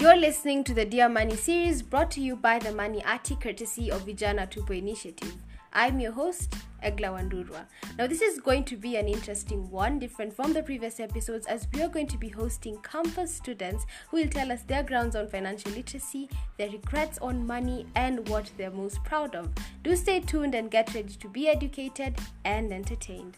You're 0.00 0.16
listening 0.16 0.62
to 0.62 0.74
the 0.74 0.84
Dear 0.84 1.08
Money 1.08 1.34
series 1.34 1.82
brought 1.82 2.12
to 2.12 2.20
you 2.20 2.36
by 2.36 2.60
the 2.60 2.70
Money 2.70 3.02
Ati 3.04 3.34
courtesy 3.34 3.90
of 3.90 4.06
Vijana 4.06 4.48
Tupo 4.48 4.78
Initiative. 4.78 5.34
I'm 5.72 5.98
your 5.98 6.12
host, 6.12 6.54
Egla 6.84 7.18
Wandurwa. 7.18 7.66
Now, 7.98 8.06
this 8.06 8.22
is 8.22 8.38
going 8.38 8.62
to 8.66 8.76
be 8.76 8.94
an 8.94 9.08
interesting 9.08 9.68
one, 9.72 9.98
different 9.98 10.32
from 10.32 10.52
the 10.52 10.62
previous 10.62 11.00
episodes, 11.00 11.48
as 11.48 11.66
we 11.74 11.82
are 11.82 11.88
going 11.88 12.06
to 12.06 12.16
be 12.16 12.28
hosting 12.28 12.78
campus 12.82 13.34
students 13.34 13.86
who 14.08 14.18
will 14.18 14.28
tell 14.28 14.52
us 14.52 14.62
their 14.62 14.84
grounds 14.84 15.16
on 15.16 15.26
financial 15.26 15.72
literacy, 15.72 16.30
their 16.58 16.70
regrets 16.70 17.18
on 17.18 17.44
money, 17.44 17.84
and 17.96 18.28
what 18.28 18.48
they're 18.56 18.70
most 18.70 19.02
proud 19.02 19.34
of. 19.34 19.50
Do 19.82 19.96
stay 19.96 20.20
tuned 20.20 20.54
and 20.54 20.70
get 20.70 20.94
ready 20.94 21.14
to 21.14 21.28
be 21.28 21.48
educated 21.48 22.16
and 22.44 22.72
entertained. 22.72 23.36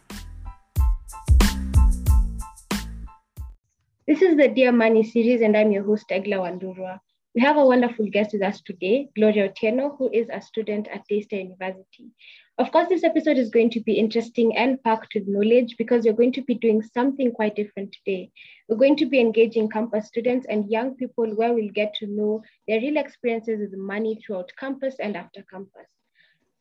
This 4.11 4.23
is 4.23 4.37
the 4.37 4.49
Dear 4.49 4.73
Money 4.73 5.05
series, 5.05 5.41
and 5.41 5.57
I'm 5.57 5.71
your 5.71 5.85
host, 5.85 6.09
Egla 6.09 6.39
Wandurwa. 6.41 6.99
We 7.33 7.43
have 7.43 7.57
a 7.57 7.65
wonderful 7.65 8.11
guest 8.11 8.33
with 8.33 8.43
us 8.43 8.61
today, 8.61 9.09
Gloria 9.15 9.49
Otieno, 9.49 9.97
who 9.97 10.11
is 10.13 10.29
a 10.33 10.43
student 10.43 10.89
at 10.89 11.07
Daystar 11.09 11.37
University. 11.37 12.11
Of 12.59 12.73
course, 12.73 12.89
this 12.89 13.05
episode 13.05 13.39
is 13.39 13.51
going 13.51 13.71
to 13.71 13.79
be 13.79 13.93
interesting 13.93 14.57
and 14.57 14.83
packed 14.83 15.15
with 15.15 15.29
knowledge 15.29 15.77
because 15.79 16.05
we're 16.05 16.21
going 16.21 16.33
to 16.33 16.43
be 16.43 16.57
doing 16.57 16.83
something 16.83 17.31
quite 17.31 17.55
different 17.55 17.93
today. 17.93 18.33
We're 18.69 18.79
going 18.79 18.97
to 18.97 19.07
be 19.07 19.21
engaging 19.21 19.71
campus 19.71 20.09
students 20.09 20.45
and 20.51 20.69
young 20.69 20.97
people 20.97 21.31
where 21.37 21.53
we'll 21.53 21.71
get 21.71 21.95
to 22.01 22.09
know 22.09 22.43
their 22.67 22.81
real 22.81 22.97
experiences 22.97 23.61
with 23.61 23.79
money 23.79 24.21
throughout 24.27 24.51
campus 24.59 24.97
and 24.99 25.17
after 25.17 25.45
campus. 25.49 25.87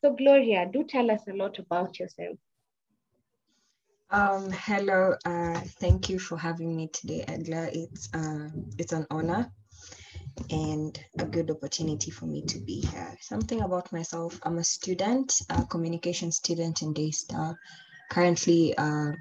So, 0.02 0.14
Gloria, 0.14 0.70
do 0.72 0.84
tell 0.84 1.10
us 1.10 1.22
a 1.28 1.34
lot 1.34 1.58
about 1.58 1.98
yourself. 1.98 2.38
Um, 4.12 4.50
hello, 4.50 5.14
uh, 5.24 5.60
thank 5.80 6.10
you 6.10 6.18
for 6.18 6.36
having 6.36 6.76
me 6.76 6.88
today, 6.88 7.24
Egla. 7.28 7.70
It's 7.72 8.10
uh, 8.12 8.50
it's 8.80 8.92
an 8.92 9.06
honor 9.12 9.52
and 10.50 11.00
a 11.20 11.26
good 11.26 11.52
opportunity 11.52 12.10
for 12.10 12.26
me 12.26 12.42
to 12.46 12.58
be 12.60 12.82
here. 12.82 13.16
Something 13.22 13.62
about 13.62 13.92
myself, 13.92 14.40
I'm 14.42 14.58
a 14.58 14.64
student, 14.64 15.40
a 15.52 15.64
communication 15.64 16.32
student 16.32 16.82
in 16.82 16.94
Daystar, 16.94 17.56
currently 18.10 18.76
uh, 18.76 19.12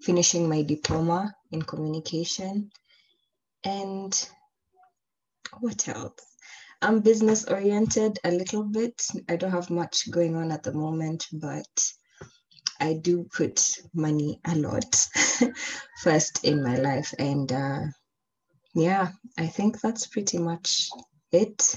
finishing 0.00 0.48
my 0.48 0.62
diploma 0.62 1.34
in 1.50 1.62
communication. 1.62 2.70
And 3.64 4.28
what 5.58 5.88
else? 5.88 6.20
I'm 6.80 7.00
business 7.00 7.46
oriented 7.46 8.20
a 8.22 8.30
little 8.30 8.62
bit. 8.62 9.02
I 9.28 9.34
don't 9.34 9.50
have 9.50 9.70
much 9.70 10.08
going 10.12 10.36
on 10.36 10.52
at 10.52 10.62
the 10.62 10.72
moment, 10.72 11.26
but 11.32 11.66
I 12.84 12.92
do 12.92 13.26
put 13.34 13.78
money 13.94 14.40
a 14.44 14.54
lot 14.56 14.94
first 16.02 16.44
in 16.44 16.62
my 16.62 16.76
life. 16.76 17.14
And 17.18 17.50
uh, 17.50 17.80
yeah, 18.74 19.08
I 19.38 19.46
think 19.46 19.80
that's 19.80 20.06
pretty 20.06 20.36
much 20.36 20.90
it. 21.32 21.76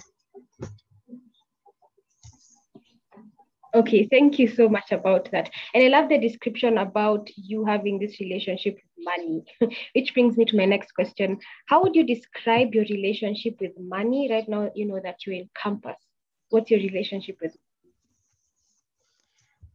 Okay, 3.74 4.06
thank 4.12 4.38
you 4.38 4.50
so 4.50 4.68
much 4.68 4.92
about 4.92 5.32
that. 5.32 5.50
And 5.74 5.84
I 5.86 5.88
love 5.88 6.10
the 6.10 6.18
description 6.18 6.78
about 6.78 7.30
you 7.38 7.64
having 7.64 8.00
this 8.00 8.20
relationship 8.20 8.76
with 8.76 9.06
money, 9.06 9.44
which 9.96 10.14
brings 10.14 10.36
me 10.36 10.44
to 10.44 10.58
my 10.58 10.66
next 10.66 10.92
question. 10.92 11.38
How 11.68 11.84
would 11.84 11.96
you 11.96 12.04
describe 12.04 12.76
your 12.76 12.86
relationship 12.90 13.56
with 13.62 13.72
money 13.80 14.28
right 14.30 14.48
now? 14.50 14.72
You 14.76 14.88
know 14.88 15.00
that 15.02 15.26
you're 15.26 15.36
in 15.36 15.50
campus. 15.56 15.96
What's 16.50 16.70
your 16.70 16.82
relationship 16.82 17.38
with? 17.42 17.56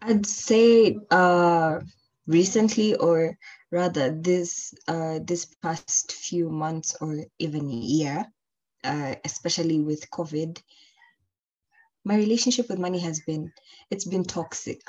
I'd 0.04 0.26
say 0.26 0.98
uh, 1.10 1.78
recently, 2.26 2.96
or 2.96 3.38
rather 3.70 4.10
this 4.10 4.74
uh, 4.88 5.20
this 5.24 5.46
past 5.62 6.12
few 6.12 6.50
months 6.50 6.96
or 7.00 7.24
even 7.38 7.70
year, 7.70 8.26
uh, 8.82 9.14
especially 9.24 9.80
with 9.80 10.10
COVID, 10.10 10.60
my 12.04 12.16
relationship 12.16 12.68
with 12.68 12.80
money 12.80 12.98
has 12.98 13.20
been 13.20 13.52
it's 13.90 14.04
been 14.04 14.24
toxic. 14.24 14.80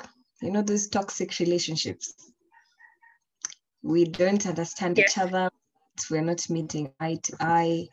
You 0.42 0.50
know 0.50 0.62
those 0.62 0.88
toxic 0.88 1.38
relationships. 1.38 2.14
We 3.82 4.06
don't 4.06 4.46
understand 4.46 4.98
each 4.98 5.16
other. 5.18 5.48
We're 6.10 6.22
not 6.22 6.50
meeting 6.50 6.92
eye 6.98 7.18
to 7.22 7.36
eye. 7.38 7.88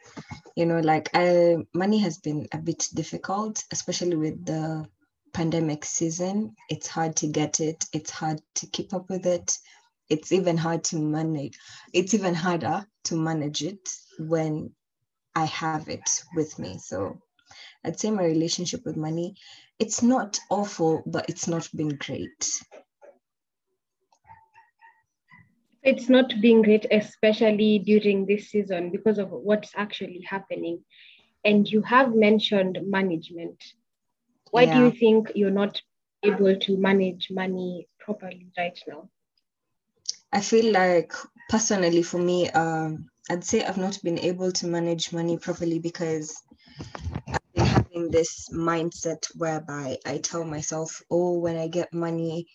You 0.56 0.66
know, 0.66 0.80
like 0.80 1.10
I, 1.14 1.58
money 1.74 2.00
has 2.00 2.18
been 2.18 2.48
a 2.52 2.58
bit 2.58 2.88
difficult, 2.96 3.64
especially 3.72 4.16
with 4.16 4.44
the 4.44 4.88
pandemic 5.34 5.86
season. 5.86 6.56
It's 6.70 6.88
hard 6.88 7.16
to 7.18 7.28
get 7.28 7.60
it. 7.60 7.86
It's 7.94 8.12
hard 8.12 8.42
to 8.56 8.68
keep 8.68 8.94
up 8.94 9.10
with 9.10 9.26
it. 9.26 9.52
It's 10.10 10.32
even 10.32 10.58
hard 10.58 10.84
to 10.86 10.98
manage. 10.98 11.58
It's 11.94 12.14
even 12.14 12.36
harder 12.36 12.86
to 13.06 13.16
manage 13.16 13.64
it 13.64 13.90
when 14.20 14.72
I 15.36 15.46
have 15.46 15.88
it 15.88 16.10
with 16.36 16.60
me. 16.60 16.78
So 16.78 17.20
I'd 17.84 18.00
say 18.00 18.12
my 18.12 18.26
relationship 18.26 18.82
with 18.86 18.98
money, 18.98 19.36
it's 19.80 20.02
not 20.02 20.40
awful, 20.50 21.02
but 21.06 21.30
it's 21.30 21.48
not 21.48 21.68
been 21.74 21.96
great. 21.98 22.62
It's 25.84 26.10
not 26.10 26.34
being 26.42 26.62
great, 26.62 26.86
especially 26.92 27.80
during 27.80 28.26
this 28.26 28.50
season 28.50 28.92
because 28.92 29.18
of 29.18 29.32
what's 29.32 29.72
actually 29.76 30.22
happening. 30.30 30.84
And 31.44 31.68
you 31.68 31.82
have 31.82 32.14
mentioned 32.14 32.78
management. 32.84 33.58
Why 34.52 34.66
yeah. 34.66 34.74
do 34.80 34.86
you 34.86 34.92
think 34.92 35.32
you're 35.36 35.50
not 35.50 35.82
able 36.24 36.58
to 36.58 36.78
manage 36.78 37.30
money 37.32 37.88
properly 38.00 38.52
right 38.58 38.78
now? 38.88 39.10
I 40.32 40.42
feel 40.42 40.72
like 40.72 41.14
personally 41.50 42.04
for 42.04 42.18
me, 42.18 42.50
um, 42.52 43.10
I'd 43.30 43.44
say 43.44 43.64
I've 43.64 43.78
not 43.78 44.02
been 44.04 44.20
able 44.20 44.52
to 44.52 44.68
manage 44.68 45.12
money 45.14 45.38
properly 45.38 45.80
because 45.80 46.36
I've 47.28 47.54
been 47.54 47.66
having 47.66 48.12
this 48.12 48.50
mindset 48.54 49.26
whereby 49.38 49.98
I 50.06 50.18
tell 50.20 50.44
myself, 50.44 51.02
oh, 51.10 51.40
when 51.40 51.58
I 51.58 51.68
get 51.68 51.94
money, 51.94 52.48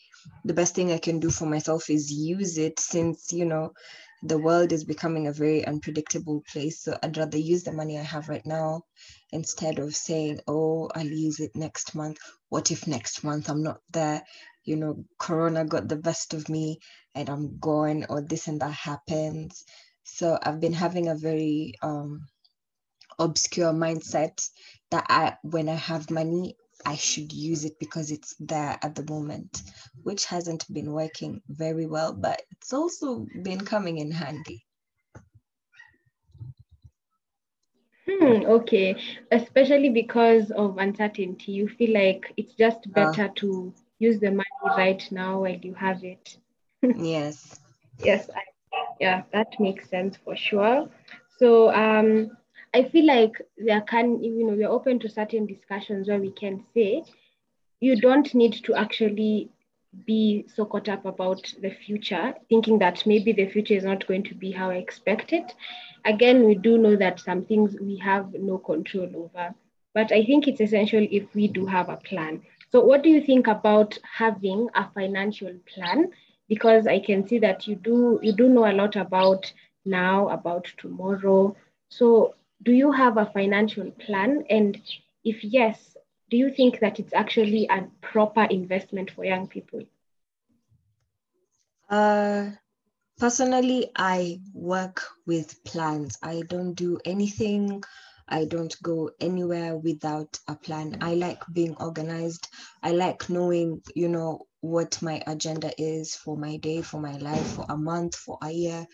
the 0.44 0.54
best 0.54 0.74
thing 0.74 0.92
I 0.92 0.98
can 0.98 1.20
do 1.20 1.30
for 1.30 1.46
myself 1.46 1.90
is 1.90 2.12
use 2.12 2.58
it 2.58 2.78
since, 2.80 3.32
you 3.32 3.44
know, 3.44 3.72
the 4.22 4.38
world 4.38 4.72
is 4.72 4.84
becoming 4.84 5.26
a 5.26 5.32
very 5.32 5.64
unpredictable 5.64 6.42
place. 6.50 6.80
So 6.82 6.98
I'd 7.02 7.16
rather 7.16 7.38
use 7.38 7.64
the 7.64 7.72
money 7.72 7.98
I 7.98 8.02
have 8.02 8.28
right 8.28 8.44
now 8.46 8.82
instead 9.30 9.78
of 9.78 9.94
saying, 9.94 10.40
oh, 10.48 10.90
I'll 10.94 11.06
use 11.06 11.40
it 11.40 11.54
next 11.54 11.94
month. 11.94 12.18
What 12.48 12.70
if 12.70 12.86
next 12.86 13.24
month 13.24 13.48
I'm 13.50 13.62
not 13.62 13.80
there? 13.90 14.22
You 14.64 14.76
know, 14.76 15.04
Corona 15.18 15.64
got 15.64 15.88
the 15.88 15.96
best 15.96 16.34
of 16.34 16.48
me 16.48 16.80
and 17.14 17.28
I'm 17.28 17.58
gone, 17.58 18.06
or 18.08 18.20
this 18.20 18.48
and 18.48 18.60
that 18.60 18.72
happens. 18.72 19.64
So 20.04 20.38
I've 20.42 20.60
been 20.60 20.72
having 20.72 21.08
a 21.08 21.14
very 21.14 21.74
um, 21.82 22.26
obscure 23.18 23.72
mindset 23.72 24.48
that 24.90 25.06
I, 25.08 25.36
when 25.42 25.68
I 25.68 25.74
have 25.74 26.10
money, 26.10 26.56
I 26.86 26.94
should 26.94 27.32
use 27.32 27.64
it 27.64 27.80
because 27.80 28.12
it's 28.12 28.36
there 28.38 28.78
at 28.80 28.94
the 28.94 29.04
moment, 29.10 29.60
which 30.04 30.24
hasn't 30.26 30.72
been 30.72 30.92
working 30.92 31.42
very 31.48 31.84
well, 31.84 32.12
but 32.12 32.40
it's 32.52 32.72
also 32.72 33.26
been 33.42 33.64
coming 33.64 33.98
in 33.98 34.12
handy. 34.12 34.64
Hmm, 38.08 38.46
okay, 38.46 38.94
especially 39.32 39.88
because 39.88 40.52
of 40.52 40.78
uncertainty, 40.78 41.50
you 41.50 41.68
feel 41.68 41.92
like 41.92 42.32
it's 42.36 42.54
just 42.54 42.92
better 42.92 43.24
uh, 43.24 43.34
to 43.34 43.74
use 43.98 44.20
the 44.20 44.30
money 44.30 44.44
right 44.76 45.02
now 45.10 45.40
while 45.40 45.56
you 45.56 45.74
have 45.74 46.04
it. 46.04 46.36
yes. 46.96 47.58
Yes, 47.98 48.30
I, 48.32 48.42
yeah, 49.00 49.22
that 49.32 49.58
makes 49.58 49.88
sense 49.90 50.16
for 50.24 50.36
sure. 50.36 50.88
So, 51.38 51.74
um, 51.74 52.30
I 52.76 52.82
feel 52.90 53.06
like 53.06 53.40
there 53.56 53.80
can, 53.80 54.22
you 54.22 54.46
know, 54.46 54.52
we're 54.52 54.68
open 54.68 54.98
to 54.98 55.08
certain 55.08 55.46
discussions 55.46 56.08
where 56.08 56.18
we 56.20 56.30
can 56.30 56.62
say 56.74 57.04
you 57.80 57.98
don't 57.98 58.34
need 58.34 58.52
to 58.64 58.74
actually 58.74 59.48
be 60.04 60.44
so 60.54 60.66
caught 60.66 60.90
up 60.90 61.06
about 61.06 61.54
the 61.62 61.70
future, 61.70 62.34
thinking 62.50 62.78
that 62.80 63.06
maybe 63.06 63.32
the 63.32 63.46
future 63.46 63.72
is 63.72 63.84
not 63.84 64.06
going 64.06 64.24
to 64.24 64.34
be 64.34 64.50
how 64.52 64.68
I 64.68 64.74
expect 64.74 65.32
it. 65.32 65.54
Again, 66.04 66.44
we 66.44 66.54
do 66.54 66.76
know 66.76 66.96
that 66.96 67.18
some 67.18 67.46
things 67.46 67.78
we 67.80 67.96
have 67.96 68.34
no 68.34 68.58
control 68.58 69.08
over, 69.16 69.54
but 69.94 70.12
I 70.12 70.22
think 70.26 70.46
it's 70.46 70.60
essential 70.60 71.06
if 71.10 71.34
we 71.34 71.48
do 71.48 71.64
have 71.64 71.88
a 71.88 71.96
plan. 71.96 72.42
So, 72.72 72.84
what 72.84 73.02
do 73.02 73.08
you 73.08 73.22
think 73.22 73.46
about 73.46 73.98
having 74.18 74.68
a 74.74 74.86
financial 74.90 75.54
plan? 75.74 76.10
Because 76.46 76.86
I 76.86 76.98
can 76.98 77.26
see 77.26 77.38
that 77.38 77.66
you 77.66 77.76
do 77.76 78.20
you 78.22 78.32
do 78.32 78.50
know 78.50 78.70
a 78.70 78.76
lot 78.76 78.96
about 78.96 79.50
now, 79.86 80.28
about 80.28 80.66
tomorrow. 80.76 81.56
So, 81.88 82.34
do 82.62 82.72
you 82.72 82.92
have 82.92 83.16
a 83.16 83.26
financial 83.26 83.90
plan? 83.92 84.44
And 84.50 84.80
if 85.24 85.42
yes, 85.44 85.96
do 86.30 86.36
you 86.36 86.50
think 86.50 86.80
that 86.80 86.98
it's 86.98 87.14
actually 87.14 87.66
a 87.70 87.88
proper 88.00 88.44
investment 88.44 89.10
for 89.10 89.24
young 89.24 89.46
people? 89.48 89.82
Uh, 91.88 92.50
personally, 93.18 93.90
I 93.96 94.40
work 94.54 95.02
with 95.26 95.62
plans. 95.64 96.18
I 96.22 96.42
don't 96.42 96.74
do 96.74 96.98
anything. 97.04 97.82
I 98.28 98.44
don't 98.44 98.74
go 98.82 99.10
anywhere 99.20 99.76
without 99.76 100.38
a 100.48 100.56
plan. 100.56 100.98
I 101.00 101.14
like 101.14 101.42
being 101.52 101.76
organized. 101.76 102.48
I 102.82 102.90
like 102.92 103.30
knowing, 103.30 103.82
you 103.94 104.08
know, 104.08 104.46
what 104.60 105.00
my 105.00 105.22
agenda 105.26 105.70
is 105.80 106.16
for 106.16 106.36
my 106.36 106.56
day, 106.56 106.82
for 106.82 107.00
my 107.00 107.16
life, 107.18 107.46
for 107.54 107.66
a 107.68 107.76
month, 107.76 108.16
for 108.16 108.38
a 108.42 108.50
year. 108.50 108.86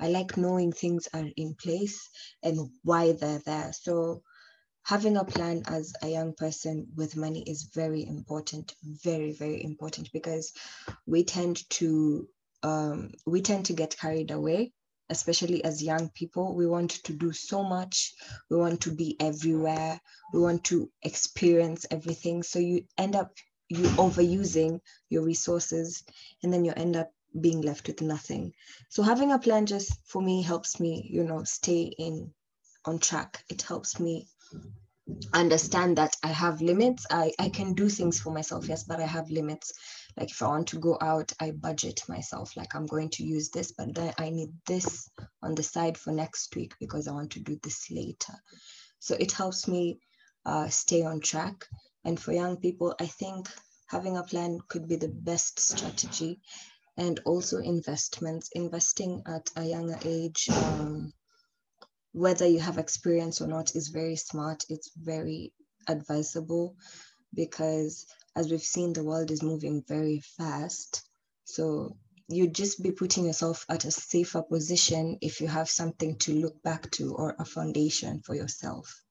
I 0.00 0.08
like 0.08 0.36
knowing 0.36 0.72
things 0.72 1.08
are 1.12 1.26
in 1.36 1.54
place 1.54 2.08
and 2.42 2.70
why 2.82 3.12
they're 3.12 3.42
there. 3.44 3.72
So 3.72 4.22
having 4.84 5.16
a 5.16 5.24
plan 5.24 5.62
as 5.66 5.92
a 6.02 6.08
young 6.08 6.34
person 6.34 6.88
with 6.96 7.16
money 7.16 7.42
is 7.46 7.70
very 7.74 8.06
important, 8.06 8.74
very, 8.82 9.32
very 9.32 9.62
important 9.62 10.10
because 10.12 10.52
we 11.06 11.24
tend 11.24 11.68
to 11.70 12.28
um, 12.62 13.12
we 13.24 13.40
tend 13.40 13.66
to 13.66 13.72
get 13.72 13.96
carried 13.96 14.30
away 14.32 14.72
especially 15.10 15.64
as 15.64 15.82
young 15.82 16.10
people. 16.10 16.54
We 16.54 16.66
want 16.66 16.90
to 17.04 17.12
do 17.12 17.32
so 17.32 17.62
much. 17.62 18.14
We 18.50 18.56
want 18.56 18.82
to 18.82 18.90
be 18.94 19.16
everywhere. 19.20 20.00
We 20.32 20.40
want 20.40 20.64
to 20.64 20.90
experience 21.02 21.86
everything. 21.90 22.42
So 22.42 22.58
you 22.58 22.84
end 22.98 23.16
up 23.16 23.32
you 23.68 23.84
overusing 23.96 24.80
your 25.10 25.22
resources 25.24 26.02
and 26.42 26.52
then 26.52 26.64
you 26.64 26.72
end 26.76 26.96
up 26.96 27.10
being 27.40 27.60
left 27.60 27.86
with 27.88 28.02
nothing. 28.02 28.52
So 28.90 29.02
having 29.02 29.32
a 29.32 29.38
plan 29.38 29.66
just 29.66 29.92
for 30.06 30.22
me 30.22 30.42
helps 30.42 30.80
me 30.80 31.08
you 31.10 31.24
know 31.24 31.44
stay 31.44 31.82
in 31.82 32.32
on 32.84 32.98
track. 32.98 33.44
It 33.50 33.62
helps 33.62 34.00
me 34.00 34.28
understand 35.32 35.96
that 35.96 36.14
i 36.22 36.28
have 36.28 36.60
limits. 36.60 37.06
I 37.10 37.32
i 37.38 37.48
can 37.48 37.74
do 37.74 37.88
things 37.88 38.20
for 38.20 38.30
myself 38.30 38.68
yes 38.68 38.84
but 38.84 39.00
i 39.00 39.06
have 39.06 39.30
limits. 39.30 39.72
Like 40.16 40.30
if 40.30 40.42
i 40.42 40.48
want 40.48 40.68
to 40.68 40.78
go 40.78 40.98
out 41.00 41.32
i 41.40 41.50
budget 41.50 42.02
myself 42.08 42.56
like 42.56 42.74
i'm 42.74 42.86
going 42.86 43.10
to 43.10 43.24
use 43.24 43.50
this 43.50 43.72
but 43.72 43.94
then 43.94 44.12
i 44.18 44.30
need 44.30 44.50
this 44.66 45.08
on 45.42 45.54
the 45.54 45.62
side 45.62 45.96
for 45.96 46.12
next 46.12 46.54
week 46.56 46.74
because 46.80 47.08
i 47.08 47.12
want 47.12 47.30
to 47.32 47.40
do 47.40 47.58
this 47.62 47.90
later. 47.90 48.34
So 49.00 49.16
it 49.18 49.32
helps 49.32 49.68
me 49.68 50.00
uh, 50.44 50.68
stay 50.68 51.02
on 51.02 51.20
track. 51.20 51.66
And 52.04 52.18
for 52.18 52.32
young 52.32 52.56
people 52.56 52.94
i 53.00 53.06
think 53.06 53.48
having 53.86 54.16
a 54.16 54.22
plan 54.22 54.58
could 54.68 54.88
be 54.88 54.96
the 54.96 55.08
best 55.08 55.58
strategy 55.60 56.40
and 56.98 57.20
also 57.24 57.58
investments 57.58 58.50
investing 58.54 59.22
at 59.26 59.48
a 59.56 59.64
younger 59.64 59.98
age 60.04 60.50
um, 60.50 61.10
whether 62.12 62.46
you 62.46 62.60
have 62.60 62.76
experience 62.76 63.40
or 63.40 63.46
not 63.46 63.74
is 63.74 63.88
very 63.88 64.16
smart 64.16 64.64
it's 64.68 64.90
very 64.96 65.52
advisable 65.88 66.76
because 67.34 68.06
as 68.38 68.50
we've 68.50 68.60
seen, 68.60 68.92
the 68.92 69.02
world 69.02 69.32
is 69.32 69.42
moving 69.42 69.82
very 69.88 70.20
fast. 70.20 71.02
So 71.44 71.96
you'd 72.28 72.54
just 72.54 72.82
be 72.82 72.92
putting 72.92 73.24
yourself 73.24 73.64
at 73.68 73.84
a 73.84 73.90
safer 73.90 74.42
position 74.42 75.18
if 75.20 75.40
you 75.40 75.48
have 75.48 75.68
something 75.68 76.16
to 76.18 76.32
look 76.32 76.62
back 76.62 76.88
to 76.92 77.14
or 77.14 77.34
a 77.38 77.44
foundation 77.44 78.20
for 78.20 78.36
yourself. 78.36 79.02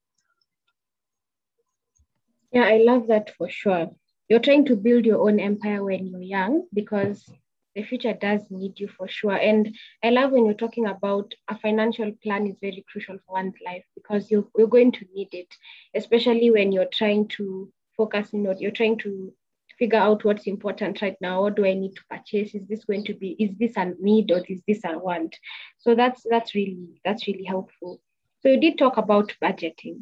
Yeah, 2.53 2.63
I 2.63 2.77
love 2.77 3.07
that 3.07 3.35
for 3.35 3.49
sure. 3.49 3.89
You're 4.29 4.39
trying 4.39 4.65
to 4.65 4.77
build 4.77 5.05
your 5.05 5.27
own 5.27 5.41
empire 5.41 5.83
when 5.83 6.07
you're 6.07 6.21
young 6.21 6.67
because 6.73 7.29
the 7.77 7.83
future 7.83 8.13
does 8.13 8.41
need 8.49 8.79
you 8.79 8.87
for 8.87 9.07
sure. 9.07 9.35
And 9.35 9.75
I 10.03 10.09
love 10.09 10.31
when 10.31 10.45
you're 10.45 10.55
talking 10.55 10.87
about 10.87 11.31
a 11.47 11.57
financial 11.57 12.11
plan 12.23 12.47
is 12.47 12.57
very 12.59 12.83
crucial 12.91 13.19
for 13.19 13.33
one's 13.33 13.53
life 13.63 13.83
because 13.93 14.31
you're, 14.31 14.47
you're 14.57 14.67
going 14.67 14.91
to 14.93 15.05
need 15.13 15.29
it, 15.31 15.53
especially 15.95 16.49
when 16.49 16.71
you're 16.71 16.89
trying 16.91 17.27
to 17.37 17.71
focusing 17.95 18.47
on 18.47 18.57
you're 18.59 18.71
trying 18.71 18.97
to 18.99 19.31
figure 19.77 19.99
out 19.99 20.23
what's 20.23 20.47
important 20.47 21.01
right 21.03 21.17
now. 21.21 21.43
What 21.43 21.55
do 21.55 21.65
i 21.65 21.73
need 21.75 21.95
to 21.95 22.01
purchase? 22.09 22.55
Is 22.55 22.67
this 22.67 22.83
going 22.83 23.05
to 23.05 23.13
be 23.13 23.35
is 23.39 23.51
this 23.59 23.77
a 23.77 23.93
need 23.99 24.31
or 24.31 24.43
is 24.49 24.61
this 24.67 24.81
a 24.83 24.97
want? 24.97 25.35
So 25.77 25.93
that's 25.93 26.25
that's 26.29 26.55
really 26.55 26.99
that's 27.05 27.27
really 27.27 27.45
helpful. 27.45 28.01
So 28.41 28.49
you 28.49 28.59
did 28.59 28.77
talk 28.79 28.97
about 28.97 29.35
budgeting 29.41 30.01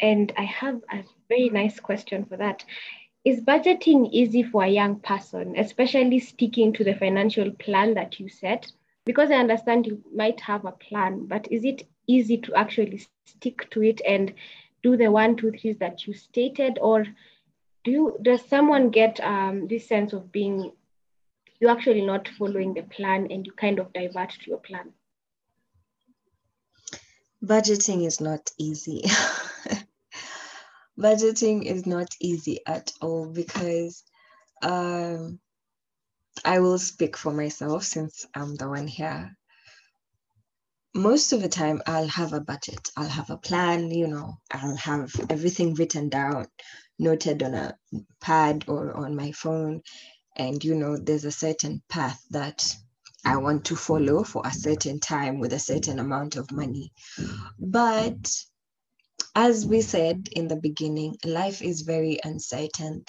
and 0.00 0.32
i 0.36 0.42
have 0.42 0.80
a 0.90 1.04
very 1.28 1.48
nice 1.50 1.78
question 1.78 2.24
for 2.24 2.36
that 2.36 2.64
is 3.24 3.40
budgeting 3.40 4.08
easy 4.12 4.42
for 4.42 4.64
a 4.64 4.68
young 4.68 4.96
person 5.00 5.54
especially 5.58 6.18
sticking 6.18 6.72
to 6.72 6.84
the 6.84 6.94
financial 6.94 7.50
plan 7.52 7.94
that 7.94 8.18
you 8.18 8.28
set 8.28 8.70
because 9.04 9.30
i 9.30 9.34
understand 9.34 9.86
you 9.86 10.02
might 10.14 10.40
have 10.40 10.64
a 10.64 10.72
plan 10.72 11.26
but 11.26 11.50
is 11.50 11.64
it 11.64 11.86
easy 12.06 12.36
to 12.36 12.54
actually 12.54 13.00
stick 13.26 13.68
to 13.70 13.82
it 13.82 14.00
and 14.06 14.34
do 14.82 14.96
the 14.96 15.10
one, 15.10 15.36
two, 15.36 15.52
threes 15.52 15.78
that 15.78 16.06
you 16.06 16.14
stated, 16.14 16.78
or 16.80 17.04
do 17.84 17.90
you 17.90 18.18
does 18.22 18.44
someone 18.44 18.90
get 18.90 19.20
um, 19.20 19.68
this 19.68 19.86
sense 19.86 20.12
of 20.12 20.32
being 20.32 20.72
you're 21.60 21.70
actually 21.70 22.02
not 22.02 22.28
following 22.38 22.74
the 22.74 22.82
plan 22.82 23.28
and 23.30 23.46
you 23.46 23.52
kind 23.52 23.78
of 23.78 23.92
divert 23.92 24.30
to 24.30 24.50
your 24.50 24.58
plan? 24.58 24.92
Budgeting 27.44 28.06
is 28.06 28.20
not 28.20 28.50
easy. 28.58 29.02
Budgeting 31.00 31.64
is 31.64 31.86
not 31.86 32.08
easy 32.20 32.60
at 32.66 32.92
all 33.00 33.26
because 33.26 34.04
um, 34.62 35.40
I 36.44 36.60
will 36.60 36.78
speak 36.78 37.16
for 37.16 37.32
myself 37.32 37.84
since 37.84 38.26
I'm 38.34 38.54
the 38.56 38.68
one 38.68 38.86
here 38.86 39.36
most 40.94 41.32
of 41.32 41.40
the 41.40 41.48
time 41.48 41.82
I'll 41.86 42.08
have 42.08 42.32
a 42.32 42.40
budget. 42.40 42.90
I'll 42.96 43.08
have 43.08 43.30
a 43.30 43.36
plan, 43.36 43.90
you 43.90 44.08
know, 44.08 44.38
I'll 44.50 44.76
have 44.76 45.12
everything 45.30 45.74
written 45.74 46.08
down, 46.08 46.46
noted 46.98 47.42
on 47.42 47.54
a 47.54 47.76
pad 48.20 48.64
or 48.66 48.96
on 48.96 49.14
my 49.14 49.32
phone. 49.32 49.82
And, 50.36 50.62
you 50.64 50.74
know, 50.74 50.96
there's 50.96 51.24
a 51.24 51.32
certain 51.32 51.82
path 51.88 52.24
that 52.30 52.74
I 53.24 53.36
want 53.36 53.66
to 53.66 53.76
follow 53.76 54.24
for 54.24 54.42
a 54.44 54.52
certain 54.52 55.00
time 55.00 55.38
with 55.38 55.52
a 55.52 55.58
certain 55.58 55.98
amount 55.98 56.36
of 56.36 56.50
money. 56.50 56.92
But 57.58 58.32
as 59.34 59.66
we 59.66 59.80
said 59.80 60.28
in 60.32 60.48
the 60.48 60.56
beginning, 60.56 61.16
life 61.24 61.62
is 61.62 61.82
very 61.82 62.18
uncertain. 62.24 63.04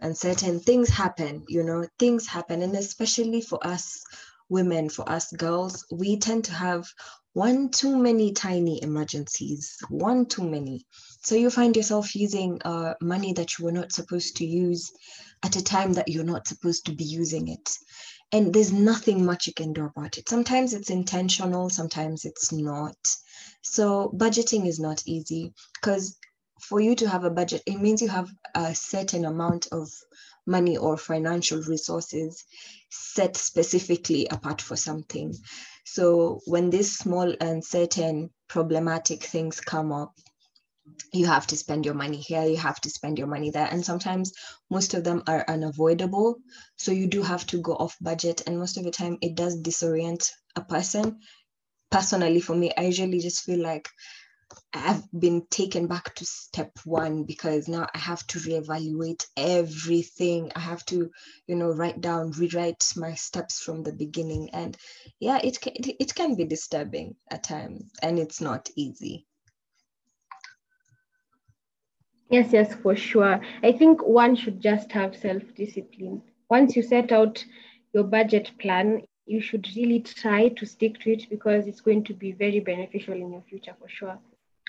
Uncertain 0.00 0.60
things 0.60 0.88
happen, 0.88 1.44
you 1.48 1.62
know, 1.62 1.86
things 1.98 2.26
happen. 2.26 2.62
And 2.62 2.74
especially 2.74 3.40
for 3.40 3.58
us 3.66 4.02
women, 4.48 4.88
for 4.88 5.08
us 5.08 5.32
girls, 5.32 5.84
we 5.90 6.18
tend 6.18 6.44
to 6.44 6.52
have 6.52 6.86
one 7.32 7.68
too 7.70 7.96
many 7.96 8.32
tiny 8.32 8.82
emergencies, 8.82 9.76
one 9.88 10.26
too 10.26 10.48
many. 10.48 10.86
So 11.24 11.34
you 11.34 11.50
find 11.50 11.76
yourself 11.76 12.14
using 12.14 12.60
uh, 12.62 12.94
money 13.00 13.32
that 13.34 13.58
you 13.58 13.64
were 13.64 13.72
not 13.72 13.92
supposed 13.92 14.36
to 14.36 14.46
use 14.46 14.92
at 15.42 15.56
a 15.56 15.62
time 15.62 15.94
that 15.94 16.08
you're 16.08 16.24
not 16.24 16.46
supposed 16.46 16.86
to 16.86 16.92
be 16.92 17.04
using 17.04 17.48
it. 17.48 17.70
And 18.32 18.52
there's 18.52 18.72
nothing 18.72 19.24
much 19.24 19.46
you 19.46 19.52
can 19.54 19.72
do 19.72 19.84
about 19.84 20.18
it. 20.18 20.28
Sometimes 20.28 20.74
it's 20.74 20.90
intentional, 20.90 21.70
sometimes 21.70 22.24
it's 22.24 22.52
not. 22.52 22.96
So 23.62 24.12
budgeting 24.16 24.66
is 24.66 24.78
not 24.78 25.02
easy 25.06 25.52
because 25.74 26.16
for 26.60 26.80
you 26.80 26.94
to 26.96 27.08
have 27.08 27.24
a 27.24 27.30
budget, 27.30 27.62
it 27.66 27.80
means 27.80 28.00
you 28.00 28.08
have 28.08 28.30
a 28.54 28.74
certain 28.74 29.24
amount 29.24 29.68
of 29.72 29.88
money 30.46 30.76
or 30.76 30.96
financial 30.96 31.60
resources 31.62 32.44
set 32.90 33.36
specifically 33.36 34.26
apart 34.30 34.62
for 34.62 34.76
something. 34.76 35.34
So 35.84 36.40
when 36.46 36.70
these 36.70 36.96
small 36.96 37.34
and 37.40 37.64
certain 37.64 38.30
problematic 38.48 39.22
things 39.22 39.60
come 39.60 39.92
up, 39.92 40.14
you 41.12 41.26
have 41.26 41.46
to 41.48 41.56
spend 41.56 41.84
your 41.84 41.94
money 41.94 42.18
here, 42.18 42.44
you 42.44 42.56
have 42.56 42.80
to 42.80 42.90
spend 42.90 43.18
your 43.18 43.26
money 43.26 43.50
there. 43.50 43.66
And 43.66 43.84
sometimes 43.84 44.32
most 44.70 44.94
of 44.94 45.04
them 45.04 45.22
are 45.26 45.44
unavoidable. 45.48 46.36
So 46.76 46.92
you 46.92 47.06
do 47.08 47.22
have 47.22 47.46
to 47.48 47.60
go 47.60 47.72
off 47.74 47.96
budget. 48.00 48.42
And 48.46 48.58
most 48.58 48.76
of 48.76 48.84
the 48.84 48.90
time, 48.90 49.18
it 49.20 49.34
does 49.34 49.60
disorient 49.60 50.30
a 50.54 50.62
person. 50.62 51.18
Personally, 51.90 52.40
for 52.40 52.54
me, 52.54 52.72
I 52.76 52.82
usually 52.82 53.20
just 53.20 53.44
feel 53.44 53.60
like 53.62 53.88
I've 54.72 55.02
been 55.12 55.46
taken 55.50 55.86
back 55.86 56.14
to 56.16 56.24
step 56.24 56.78
one 56.84 57.24
because 57.24 57.68
now 57.68 57.86
I 57.94 57.98
have 57.98 58.26
to 58.28 58.38
reevaluate 58.38 59.26
everything. 59.36 60.52
I 60.54 60.60
have 60.60 60.84
to, 60.86 61.10
you 61.46 61.56
know, 61.56 61.70
write 61.72 62.00
down, 62.00 62.30
rewrite 62.32 62.84
my 62.96 63.14
steps 63.14 63.60
from 63.60 63.82
the 63.82 63.92
beginning. 63.92 64.50
And 64.52 64.76
yeah, 65.18 65.40
it 65.42 65.60
can, 65.60 65.72
it 65.76 66.14
can 66.14 66.34
be 66.36 66.44
disturbing 66.44 67.16
at 67.30 67.44
times 67.44 67.90
and 68.02 68.18
it's 68.18 68.40
not 68.40 68.68
easy. 68.76 69.26
Yes, 72.30 72.52
yes, 72.52 72.74
for 72.74 72.94
sure. 72.96 73.40
I 73.62 73.72
think 73.72 74.02
one 74.04 74.36
should 74.36 74.60
just 74.60 74.92
have 74.92 75.16
self 75.16 75.42
discipline. 75.54 76.22
Once 76.48 76.76
you 76.76 76.82
set 76.82 77.10
out 77.12 77.44
your 77.92 78.04
budget 78.04 78.52
plan, 78.58 79.02
you 79.26 79.40
should 79.40 79.66
really 79.76 80.00
try 80.00 80.48
to 80.48 80.66
stick 80.66 80.98
to 81.00 81.12
it 81.12 81.28
because 81.28 81.66
it's 81.66 81.80
going 81.80 82.04
to 82.04 82.14
be 82.14 82.32
very 82.32 82.60
beneficial 82.60 83.14
in 83.14 83.32
your 83.32 83.42
future 83.48 83.74
for 83.78 83.88
sure. 83.88 84.18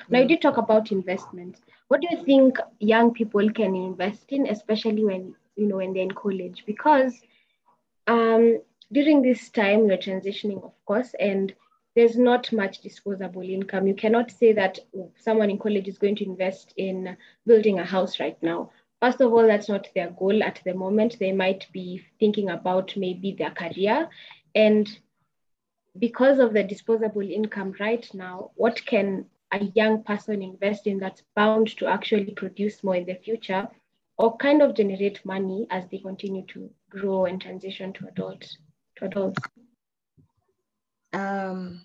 Now, 0.10 0.20
you 0.20 0.28
did 0.28 0.42
talk 0.42 0.58
about 0.58 0.92
investments. 0.92 1.62
What 1.88 2.02
do 2.02 2.08
you 2.12 2.24
think 2.24 2.58
young 2.80 3.14
people 3.14 3.50
can 3.52 3.76
invest 3.76 4.26
in, 4.30 4.48
especially 4.48 5.04
when 5.04 5.36
you 5.56 5.68
know 5.68 5.78
when 5.78 5.94
they're 5.94 6.04
in 6.04 6.12
college? 6.12 6.64
Because 6.66 7.20
um, 8.08 8.60
during 8.92 9.22
this 9.22 9.50
time 9.50 9.88
we're 9.88 9.98
transitioning, 9.98 10.64
of 10.64 10.74
course, 10.86 11.14
and 11.20 11.54
there's 11.96 12.18
not 12.18 12.52
much 12.52 12.82
disposable 12.82 13.42
income. 13.42 13.88
You 13.88 13.96
cannot 13.96 14.30
say 14.30 14.54
that 14.54 14.80
someone 15.18 15.50
in 15.50 15.58
college 15.58 15.88
is 15.88 15.98
going 15.98 16.16
to 16.18 16.26
invest 16.26 16.74
in 16.78 17.18
building 17.46 17.80
a 17.80 17.86
house 17.86 18.20
right 18.20 18.38
now. 18.44 18.70
First 19.02 19.20
of 19.22 19.32
all, 19.34 19.46
that's 19.48 19.70
not 19.70 19.88
their 19.96 20.12
goal 20.12 20.44
at 20.44 20.62
the 20.64 20.74
moment. 20.74 21.18
They 21.20 21.32
might 21.32 21.68
be 21.72 22.04
thinking 22.20 22.50
about 22.50 22.96
maybe 22.96 23.32
their 23.32 23.52
career. 23.52 24.10
And 24.56 24.88
because 25.98 26.39
of 26.39 26.54
the 26.54 26.63
disposable 26.63 27.22
income 27.22 27.75
right 27.80 28.08
now, 28.13 28.51
what 28.56 28.86
can 28.86 29.25
a 29.51 29.63
young 29.75 30.04
person 30.04 30.42
invest 30.42 30.88
in 30.88 31.00
that's 31.00 31.24
bound 31.36 31.75
to 31.77 31.88
actually 31.88 32.32
produce 32.32 32.84
more 32.84 32.96
in 32.96 33.06
the 33.06 33.16
future 33.16 33.68
or 34.18 34.36
kind 34.38 34.62
of 34.62 34.75
generate 34.75 35.24
money 35.25 35.68
as 35.70 35.86
they 35.89 36.00
continue 36.00 36.46
to 36.48 36.70
grow 36.89 37.25
and 37.25 37.42
transition 37.42 37.94
to 37.94 38.08
adult 38.08 38.44
to 38.98 39.06
adults? 39.06 39.39
Um, 41.13 41.82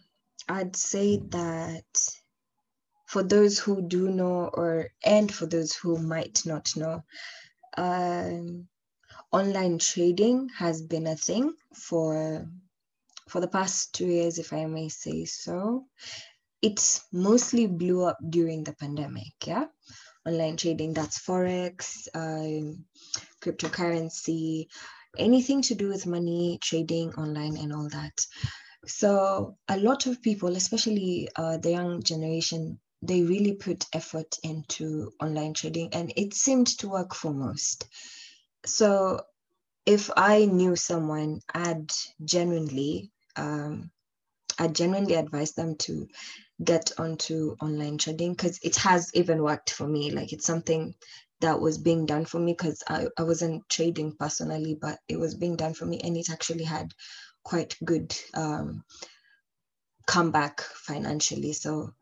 I'd 0.48 0.76
say 0.76 1.18
that 1.28 1.84
for 3.06 3.22
those 3.22 3.58
who 3.58 3.82
do 3.82 4.08
know 4.08 4.50
or 4.52 4.88
and 5.04 5.32
for 5.32 5.46
those 5.46 5.74
who 5.74 5.98
might 5.98 6.42
not 6.46 6.74
know, 6.76 7.04
um, 7.76 8.68
online 9.32 9.78
trading 9.78 10.48
has 10.58 10.82
been 10.82 11.06
a 11.06 11.16
thing 11.16 11.54
for 11.74 12.46
for 13.28 13.40
the 13.40 13.48
past 13.48 13.94
two 13.94 14.06
years, 14.06 14.38
if 14.38 14.52
I 14.52 14.66
may 14.66 14.88
say 14.88 15.24
so. 15.24 15.86
It 16.60 17.00
mostly 17.12 17.66
blew 17.66 18.04
up 18.04 18.18
during 18.28 18.62
the 18.62 18.74
pandemic, 18.74 19.32
yeah. 19.46 19.66
Online 20.26 20.56
trading, 20.56 20.92
that's 20.92 21.18
forex, 21.18 22.06
um, 22.14 22.84
cryptocurrency, 23.42 24.66
anything 25.18 25.62
to 25.62 25.74
do 25.74 25.88
with 25.88 26.06
money, 26.06 26.58
trading 26.62 27.14
online, 27.14 27.56
and 27.56 27.72
all 27.72 27.88
that. 27.88 28.12
So 28.86 29.56
a 29.68 29.78
lot 29.78 30.06
of 30.06 30.22
people, 30.22 30.56
especially 30.56 31.28
uh, 31.34 31.56
the 31.56 31.70
young 31.70 32.02
generation, 32.02 32.78
they 33.00 33.22
really 33.22 33.54
put 33.54 33.86
effort 33.92 34.36
into 34.42 35.12
online 35.20 35.54
trading, 35.54 35.92
and 35.92 36.12
it 36.16 36.34
seemed 36.34 36.68
to 36.78 36.88
work 36.88 37.14
for 37.14 37.32
most. 37.32 37.86
So 38.66 39.22
if 39.86 40.10
I 40.16 40.44
knew 40.44 40.76
someone, 40.76 41.40
I'd 41.52 41.90
genuinely, 42.24 43.10
um, 43.36 43.90
I 44.58 44.68
genuinely 44.68 45.14
advise 45.14 45.52
them 45.52 45.76
to 45.76 46.06
get 46.62 46.92
onto 46.98 47.56
online 47.60 47.98
trading 47.98 48.32
because 48.32 48.60
it 48.62 48.76
has 48.76 49.10
even 49.14 49.42
worked 49.42 49.70
for 49.70 49.86
me. 49.86 50.10
Like 50.10 50.32
it's 50.32 50.46
something 50.46 50.94
that 51.40 51.60
was 51.60 51.78
being 51.78 52.06
done 52.06 52.24
for 52.24 52.38
me 52.38 52.52
because 52.52 52.82
I, 52.88 53.08
I 53.18 53.24
wasn't 53.24 53.68
trading 53.68 54.14
personally, 54.18 54.78
but 54.80 54.98
it 55.08 55.18
was 55.18 55.34
being 55.34 55.56
done 55.56 55.74
for 55.74 55.86
me 55.86 56.00
and 56.04 56.16
it 56.16 56.30
actually 56.30 56.64
had 56.64 56.92
quite 57.42 57.76
good 57.84 58.16
um, 58.34 58.84
comeback 60.06 60.60
financially. 60.60 61.52
So 61.52 61.92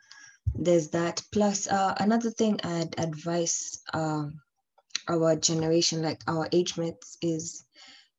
there's 0.55 0.91
that. 0.91 1.23
Plus, 1.33 1.67
uh, 1.67 1.95
another 1.99 2.31
thing 2.31 2.61
I'd 2.63 2.99
advise 2.99 3.81
um, 3.95 4.41
our 5.11 5.37
generation, 5.37 6.03
like 6.03 6.23
our 6.27 6.49
age 6.53 6.77
mates, 6.79 7.19
is 7.23 7.65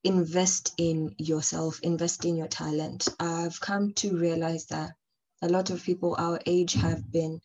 invest 0.04 0.74
in 0.78 1.16
yourself, 1.18 1.80
invest 1.84 2.26
in 2.26 2.36
your 2.36 2.48
talent. 2.48 3.08
I've 3.20 3.60
come 3.60 3.94
to 3.96 4.18
realize 4.18 4.66
that 4.68 4.92
a 5.42 5.50
lot 5.50 5.70
of 5.70 5.84
people 5.84 6.16
our 6.18 6.40
age 6.46 6.74
have 6.74 7.12
been 7.12 7.42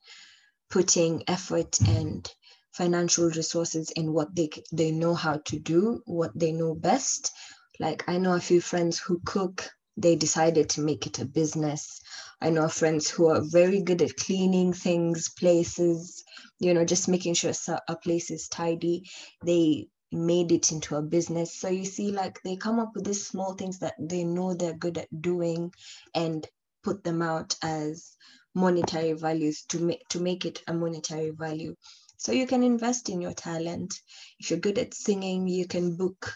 putting 0.71 1.23
effort 1.29 1.81
and 1.81 2.31
financial 2.73 3.31
resources 3.31 3.91
in 3.91 4.12
what 4.12 4.35
they 4.35 4.50
they 4.73 4.91
know 4.91 5.15
how 5.15 5.38
to 5.47 5.59
do, 5.59 6.03
what 6.07 6.33
they 6.38 6.53
know 6.53 6.75
best. 6.75 7.33
Like 7.81 8.05
I 8.09 8.19
know 8.19 8.35
a 8.35 8.41
few 8.41 8.61
friends 8.61 8.99
who 8.99 9.21
cook, 9.25 9.69
they 9.97 10.17
decided 10.17 10.71
to 10.71 10.81
make 10.81 11.07
it 11.07 11.19
a 11.19 11.25
business. 11.25 12.00
I 12.41 12.50
know 12.50 12.69
friends 12.69 13.09
who 13.09 13.29
are 13.29 13.43
very 13.43 13.83
good 13.83 14.03
at 14.03 14.17
cleaning 14.17 14.73
things, 14.73 15.31
places, 15.31 16.23
you 16.59 16.75
know, 16.75 16.85
just 16.85 17.09
making 17.09 17.35
sure 17.35 17.53
a 17.89 17.97
place 17.97 18.31
is 18.31 18.49
tidy. 18.49 19.05
They 19.45 19.89
made 20.13 20.53
it 20.53 20.73
into 20.73 20.97
a 20.97 21.03
business. 21.03 21.55
So 21.55 21.69
you 21.69 21.85
see, 21.85 22.13
like 22.13 22.41
they 22.43 22.57
come 22.57 22.79
up 22.79 22.93
with 22.95 23.05
these 23.05 23.27
small 23.27 23.55
things 23.55 23.81
that 23.81 23.95
they 23.99 24.25
know 24.25 24.55
they're 24.55 24.75
good 24.75 24.99
at 24.99 25.09
doing 25.21 25.73
and 26.15 26.47
put 26.83 27.05
them 27.05 27.23
out 27.23 27.57
as 27.63 28.17
monetary 28.55 29.13
values 29.13 29.65
to 29.69 29.79
make 29.79 30.09
to 30.09 30.21
make 30.21 30.45
it 30.47 30.63
a 30.67 30.73
monetary 30.73 31.31
value. 31.31 31.75
So 32.17 32.33
you 32.33 32.47
can 32.47 32.63
invest 32.63 33.11
in 33.11 33.21
your 33.21 33.35
talent. 33.35 33.95
If 34.39 34.51
you're 34.51 34.59
good 34.59 34.79
at 34.79 34.95
singing, 34.95 35.49
you 35.49 35.67
can 35.67 35.97
book, 35.97 36.33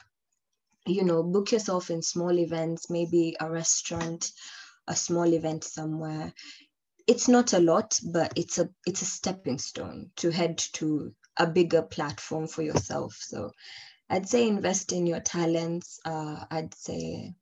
you 0.86 1.04
know, 1.04 1.22
book 1.22 1.52
yourself 1.52 1.90
in 1.90 2.02
small 2.02 2.38
events, 2.38 2.90
maybe 2.90 3.36
a 3.40 3.50
restaurant, 3.50 4.30
a 4.86 4.94
small 4.94 5.32
event 5.32 5.64
somewhere. 5.64 6.34
It's 7.10 7.26
not 7.26 7.52
a 7.54 7.58
lot, 7.58 7.98
but 8.04 8.32
it's 8.36 8.58
a 8.58 8.70
it's 8.86 9.02
a 9.02 9.06
stepping 9.06 9.58
stone 9.58 10.12
to 10.18 10.30
head 10.30 10.58
to 10.74 11.12
a 11.36 11.46
bigger 11.48 11.82
platform 11.82 12.46
for 12.46 12.62
yourself. 12.62 13.16
So 13.20 13.50
I'd 14.08 14.28
say 14.28 14.46
invest 14.46 14.92
in 14.92 15.08
your 15.08 15.18
talents. 15.18 15.98
Uh, 16.04 16.44
I'd 16.52 16.72
say 16.74 17.34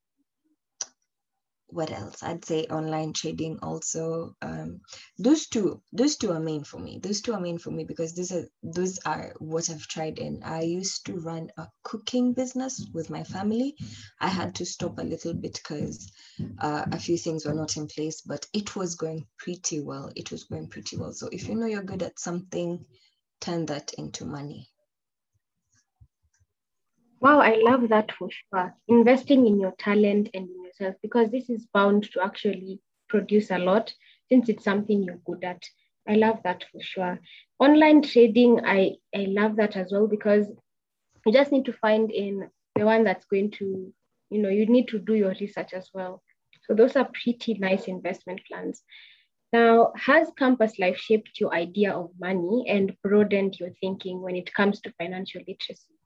what 1.70 1.90
else? 1.90 2.22
I'd 2.22 2.44
say 2.44 2.64
online 2.64 3.12
trading 3.12 3.58
also 3.62 4.34
um, 4.40 4.80
those 5.18 5.46
two 5.48 5.82
those 5.92 6.16
two 6.16 6.32
are 6.32 6.40
main 6.40 6.64
for 6.64 6.78
me. 6.78 6.98
Those 7.02 7.20
two 7.20 7.34
are 7.34 7.40
main 7.40 7.58
for 7.58 7.70
me 7.70 7.84
because 7.84 8.14
these 8.14 8.32
are 8.32 8.44
those 8.62 8.98
are 9.04 9.34
what 9.38 9.68
i've 9.68 9.86
tried 9.86 10.18
in. 10.18 10.42
I 10.42 10.62
used 10.62 11.06
to 11.06 11.20
run 11.20 11.50
a 11.58 11.68
cooking 11.82 12.32
business 12.32 12.86
with 12.94 13.10
my 13.10 13.22
family. 13.22 13.76
I 14.20 14.28
had 14.28 14.54
to 14.56 14.64
stop 14.66 14.98
a 14.98 15.02
little 15.02 15.34
bit 15.34 15.60
because 15.62 16.10
uh, 16.58 16.86
a 16.90 16.98
few 16.98 17.18
things 17.18 17.44
were 17.44 17.54
not 17.54 17.76
in 17.76 17.86
place 17.86 18.22
but 18.22 18.46
it 18.54 18.74
was 18.74 18.94
going 18.94 19.26
pretty 19.36 19.80
well. 19.80 20.10
It 20.16 20.30
was 20.30 20.44
going 20.44 20.68
pretty 20.68 20.96
well. 20.96 21.12
So 21.12 21.28
if 21.30 21.48
you 21.48 21.54
know 21.54 21.66
you're 21.66 21.82
good 21.82 22.02
at 22.02 22.18
something 22.18 22.84
turn 23.40 23.66
that 23.66 23.92
into 23.94 24.24
money 24.24 24.68
Wow, 27.20 27.40
I 27.40 27.56
love 27.56 27.88
that 27.90 28.12
for 28.12 28.28
sure. 28.30 28.74
Investing 28.88 29.46
in 29.46 29.60
your 29.60 29.72
talent 29.78 30.30
and 30.34 30.48
in 30.48 30.64
yourself 30.64 30.96
because 31.02 31.30
this 31.30 31.48
is 31.50 31.66
bound 31.66 32.10
to 32.12 32.22
actually 32.22 32.80
produce 33.08 33.50
a 33.50 33.58
lot 33.58 33.92
since 34.28 34.48
it's 34.48 34.64
something 34.64 35.02
you're 35.02 35.20
good 35.26 35.44
at. 35.44 35.62
I 36.08 36.14
love 36.14 36.40
that 36.44 36.64
for 36.70 36.80
sure. 36.80 37.20
Online 37.58 38.02
trading, 38.02 38.60
I, 38.64 38.96
I 39.14 39.26
love 39.28 39.56
that 39.56 39.76
as 39.76 39.92
well 39.92 40.06
because 40.06 40.46
you 41.26 41.32
just 41.32 41.52
need 41.52 41.64
to 41.66 41.72
find 41.72 42.10
in 42.10 42.48
the 42.76 42.84
one 42.84 43.04
that's 43.04 43.26
going 43.26 43.50
to, 43.52 43.92
you 44.30 44.42
know, 44.42 44.48
you 44.48 44.66
need 44.66 44.88
to 44.88 44.98
do 44.98 45.14
your 45.14 45.34
research 45.40 45.72
as 45.74 45.90
well. 45.92 46.22
So 46.62 46.74
those 46.74 46.96
are 46.96 47.10
pretty 47.24 47.54
nice 47.54 47.86
investment 47.88 48.40
plans. 48.48 48.82
Now, 49.52 49.92
has 49.96 50.30
campus 50.38 50.78
life 50.78 50.98
shaped 50.98 51.40
your 51.40 51.54
idea 51.54 51.92
of 51.92 52.10
money 52.20 52.66
and 52.68 52.96
broadened 53.02 53.58
your 53.58 53.70
thinking 53.80 54.22
when 54.22 54.36
it 54.36 54.54
comes 54.54 54.80
to 54.82 54.92
financial 54.92 55.42
literacy? 55.48 55.97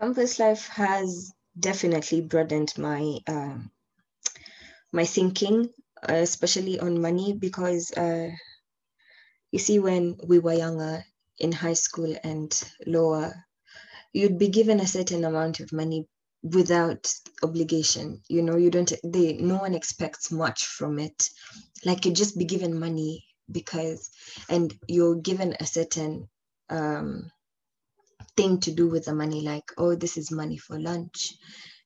Campus 0.00 0.38
life 0.38 0.68
has 0.68 1.32
definitely 1.58 2.20
broadened 2.20 2.76
my 2.78 3.18
uh, 3.26 3.58
my 4.92 5.04
thinking, 5.04 5.70
uh, 6.08 6.14
especially 6.14 6.78
on 6.78 7.00
money, 7.00 7.32
because 7.32 7.90
uh, 7.92 8.30
you 9.50 9.58
see, 9.58 9.78
when 9.78 10.16
we 10.26 10.38
were 10.38 10.52
younger 10.52 11.04
in 11.38 11.52
high 11.52 11.74
school 11.74 12.14
and 12.24 12.60
lower, 12.86 13.34
you'd 14.12 14.38
be 14.38 14.48
given 14.48 14.80
a 14.80 14.86
certain 14.86 15.24
amount 15.24 15.60
of 15.60 15.72
money 15.72 16.06
without 16.42 17.12
obligation. 17.42 18.20
You 18.28 18.42
know, 18.42 18.56
you 18.56 18.70
don't. 18.70 18.92
They 19.04 19.34
no 19.34 19.56
one 19.58 19.74
expects 19.74 20.32
much 20.32 20.66
from 20.66 20.98
it. 20.98 21.28
Like 21.84 22.04
you'd 22.04 22.16
just 22.16 22.36
be 22.36 22.44
given 22.44 22.78
money 22.78 23.24
because, 23.50 24.10
and 24.48 24.74
you're 24.88 25.16
given 25.16 25.56
a 25.60 25.66
certain 25.66 26.28
um, 26.68 27.30
thing 28.36 28.60
to 28.60 28.72
do 28.72 28.88
with 28.88 29.04
the 29.04 29.14
money 29.14 29.40
like 29.40 29.64
oh 29.78 29.94
this 29.94 30.16
is 30.16 30.30
money 30.30 30.56
for 30.56 30.78
lunch 30.78 31.34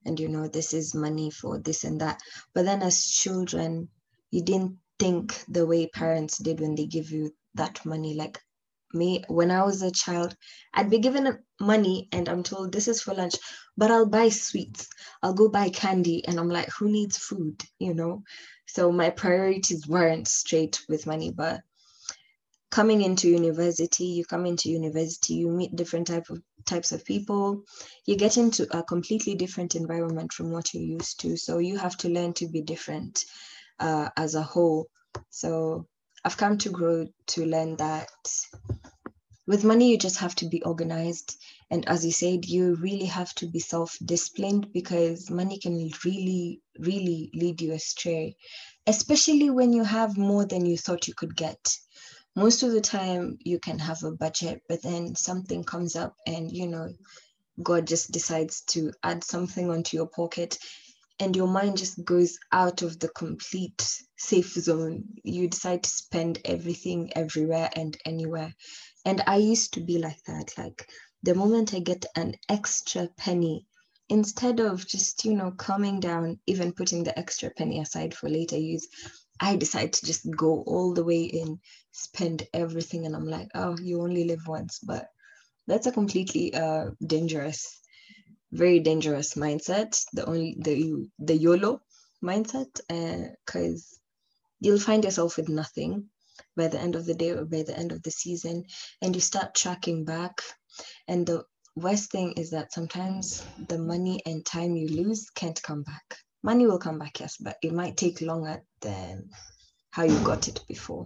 and 0.04 0.18
you 0.18 0.28
know 0.28 0.48
this 0.48 0.72
is 0.72 0.94
money 0.94 1.30
for 1.30 1.58
this 1.58 1.84
and 1.84 2.00
that. 2.00 2.20
But 2.54 2.64
then 2.64 2.82
as 2.82 3.04
children 3.04 3.88
you 4.30 4.42
didn't 4.42 4.78
think 4.98 5.44
the 5.48 5.66
way 5.66 5.86
parents 5.88 6.38
did 6.38 6.60
when 6.60 6.74
they 6.74 6.86
give 6.86 7.10
you 7.10 7.30
that 7.54 7.84
money. 7.84 8.14
Like 8.14 8.38
me 8.94 9.22
when 9.28 9.50
i 9.50 9.62
was 9.62 9.82
a 9.82 9.90
child 9.90 10.34
i'd 10.72 10.88
be 10.88 10.98
given 10.98 11.38
money 11.60 12.08
and 12.10 12.26
i'm 12.26 12.42
told 12.42 12.72
this 12.72 12.88
is 12.88 13.02
for 13.02 13.12
lunch 13.12 13.34
but 13.76 13.90
i'll 13.90 14.06
buy 14.08 14.30
sweets. 14.30 14.88
I'll 15.22 15.34
go 15.34 15.50
buy 15.50 15.68
candy 15.68 16.26
and 16.26 16.40
i'm 16.40 16.48
like 16.48 16.70
who 16.70 16.90
needs 16.90 17.18
food? 17.18 17.62
You 17.78 17.92
know? 17.92 18.22
So 18.66 18.90
my 18.90 19.10
priorities 19.10 19.86
weren't 19.86 20.26
straight 20.26 20.80
with 20.88 21.06
money 21.06 21.30
but 21.30 21.60
coming 22.70 23.02
into 23.02 23.28
university 23.28 24.04
you 24.04 24.24
come 24.24 24.46
into 24.46 24.70
university 24.70 25.34
you 25.34 25.48
meet 25.48 25.74
different 25.74 26.06
type 26.06 26.28
of 26.30 26.42
types 26.68 26.92
of 26.92 27.04
people. 27.04 27.64
You 28.06 28.16
get 28.16 28.36
into 28.36 28.66
a 28.76 28.82
completely 28.82 29.34
different 29.34 29.74
environment 29.74 30.32
from 30.32 30.52
what 30.52 30.74
you're 30.74 30.82
used 30.82 31.20
to. 31.20 31.36
So 31.36 31.58
you 31.58 31.78
have 31.78 31.96
to 31.98 32.08
learn 32.08 32.34
to 32.34 32.46
be 32.46 32.60
different 32.60 33.24
uh, 33.80 34.10
as 34.16 34.34
a 34.34 34.42
whole. 34.42 34.86
So 35.30 35.86
i've 36.24 36.36
come 36.36 36.58
to 36.58 36.70
grow 36.70 37.06
to 37.28 37.46
learn 37.46 37.76
that 37.76 38.08
with 39.46 39.64
money 39.64 39.88
you 39.88 39.96
just 39.96 40.18
have 40.18 40.34
to 40.34 40.48
be 40.48 40.62
organized. 40.62 41.36
And 41.70 41.88
as 41.88 42.04
you 42.04 42.12
said 42.12 42.44
you 42.44 42.74
really 42.76 43.06
have 43.06 43.32
to 43.36 43.46
be 43.46 43.60
self-disciplined 43.60 44.72
because 44.72 45.30
money 45.30 45.58
can 45.58 45.90
really 46.04 46.60
really 46.78 47.30
lead 47.34 47.60
you 47.60 47.72
astray 47.72 48.36
especially 48.86 49.50
when 49.50 49.72
you 49.72 49.84
have 49.84 50.16
more 50.16 50.46
than 50.46 50.64
you 50.64 50.76
thought 50.78 51.08
you 51.08 51.14
could 51.14 51.36
get 51.36 51.76
most 52.38 52.62
of 52.62 52.72
the 52.72 52.80
time 52.80 53.36
you 53.40 53.58
can 53.58 53.78
have 53.78 54.02
a 54.04 54.12
budget 54.12 54.62
but 54.68 54.82
then 54.82 55.14
something 55.14 55.64
comes 55.64 55.96
up 55.96 56.14
and 56.26 56.52
you 56.52 56.68
know 56.68 56.88
god 57.62 57.86
just 57.86 58.12
decides 58.12 58.62
to 58.62 58.92
add 59.02 59.24
something 59.24 59.70
onto 59.70 59.96
your 59.96 60.06
pocket 60.06 60.58
and 61.20 61.34
your 61.34 61.48
mind 61.48 61.76
just 61.76 62.04
goes 62.04 62.38
out 62.52 62.82
of 62.82 62.98
the 63.00 63.08
complete 63.08 64.02
safe 64.16 64.52
zone. 64.52 65.04
You 65.24 65.48
decide 65.48 65.82
to 65.82 65.90
spend 65.90 66.38
everything 66.44 67.12
everywhere 67.16 67.70
and 67.74 67.96
anywhere. 68.04 68.54
And 69.04 69.22
i 69.26 69.36
used 69.36 69.74
to 69.74 69.80
be 69.80 69.98
like 69.98 70.22
that. 70.26 70.56
Like 70.56 70.88
the 71.22 71.34
moment 71.34 71.74
I 71.74 71.80
get 71.80 72.06
an 72.14 72.34
extra 72.48 73.08
penny, 73.16 73.66
instead 74.08 74.60
of 74.60 74.86
just, 74.86 75.24
you 75.24 75.34
know, 75.34 75.50
calming 75.50 75.98
down, 76.00 76.38
even 76.46 76.72
putting 76.72 77.02
the 77.02 77.18
extra 77.18 77.50
penny 77.50 77.80
aside 77.80 78.14
for 78.14 78.28
later 78.28 78.56
use, 78.56 78.86
I 79.40 79.56
decide 79.56 79.92
to 79.94 80.06
just 80.06 80.28
go 80.30 80.62
all 80.66 80.94
the 80.94 81.04
way 81.04 81.22
in, 81.22 81.60
spend 81.92 82.46
everything. 82.52 83.06
And 83.06 83.14
I'm 83.14 83.26
like, 83.26 83.48
oh, 83.54 83.76
you 83.80 84.02
only 84.02 84.24
live 84.24 84.46
once. 84.46 84.78
But 84.78 85.06
that's 85.66 85.86
a 85.86 85.92
completely 85.92 86.54
uh, 86.54 86.90
dangerous, 87.04 87.80
very 88.52 88.80
dangerous 88.80 89.34
mindset. 89.34 90.00
The 90.12 90.26
only, 90.26 90.56
the, 90.58 91.08
the 91.18 91.36
YOLO 91.36 91.80
mindset, 92.22 92.80
because 93.46 93.86
uh, 93.92 93.96
you'll 94.60 94.80
find 94.80 95.04
yourself 95.04 95.36
with 95.36 95.48
nothing 95.48 96.06
by 96.56 96.68
the 96.68 96.80
end 96.80 96.96
of 96.96 97.06
the 97.06 97.14
day 97.14 97.30
or 97.30 97.44
by 97.44 97.62
the 97.62 97.78
end 97.78 97.92
of 97.92 98.02
the 98.02 98.10
season. 98.10 98.64
And 99.02 99.14
you 99.14 99.20
start 99.20 99.54
tracking 99.54 100.04
back. 100.04 100.40
And 101.06 101.26
the 101.26 101.44
worst 101.76 102.10
thing 102.10 102.32
is 102.32 102.50
that 102.50 102.72
sometimes 102.72 103.40
the 103.68 103.78
money 103.78 104.20
and 104.26 104.44
time 104.44 104.76
you 104.76 104.88
lose 104.88 105.30
can't 105.30 105.62
come 105.62 105.82
back. 105.82 106.16
Money 106.48 106.66
will 106.66 106.78
come 106.78 106.98
back, 106.98 107.20
yes, 107.20 107.36
but 107.36 107.58
it 107.62 107.74
might 107.74 107.98
take 107.98 108.22
longer 108.22 108.62
than 108.80 109.28
how 109.90 110.04
you 110.04 110.18
got 110.24 110.48
it 110.48 110.64
before. 110.66 111.04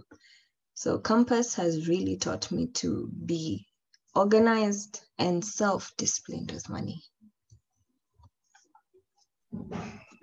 So 0.73 0.97
Compass 0.97 1.53
has 1.55 1.89
really 1.89 2.15
taught 2.15 2.49
me 2.49 2.67
to 2.75 3.09
be 3.25 3.67
organized 4.15 5.01
and 5.17 5.43
self-disciplined 5.43 6.53
with 6.53 6.69
money. 6.69 7.03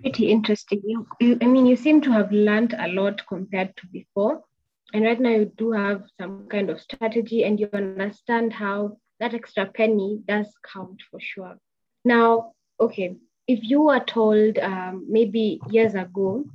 Pretty 0.01 0.31
interesting. 0.31 0.81
You, 0.83 1.05
you, 1.19 1.37
I 1.39 1.45
mean, 1.45 1.67
you 1.67 1.75
seem 1.75 2.01
to 2.01 2.11
have 2.11 2.31
learned 2.31 2.73
a 2.79 2.87
lot 2.87 3.21
compared 3.27 3.77
to 3.77 3.87
before. 3.93 4.43
And 4.91 5.05
right 5.05 5.19
now 5.19 5.29
you 5.29 5.51
do 5.55 5.71
have 5.71 6.01
some 6.19 6.47
kind 6.49 6.71
of 6.71 6.81
strategy 6.81 7.43
and 7.43 7.59
you 7.59 7.69
understand 7.73 8.53
how 8.53 8.97
that 9.19 9.35
extra 9.35 9.67
penny 9.67 10.19
does 10.27 10.51
count 10.73 10.99
for 11.11 11.19
sure. 11.19 11.57
Now, 12.03 12.53
okay, 12.79 13.17
if 13.47 13.59
you 13.63 13.81
were 13.81 13.99
told 13.99 14.57
um, 14.59 15.05
maybe 15.09 15.59
years 15.69 15.95
ago, 15.95 16.45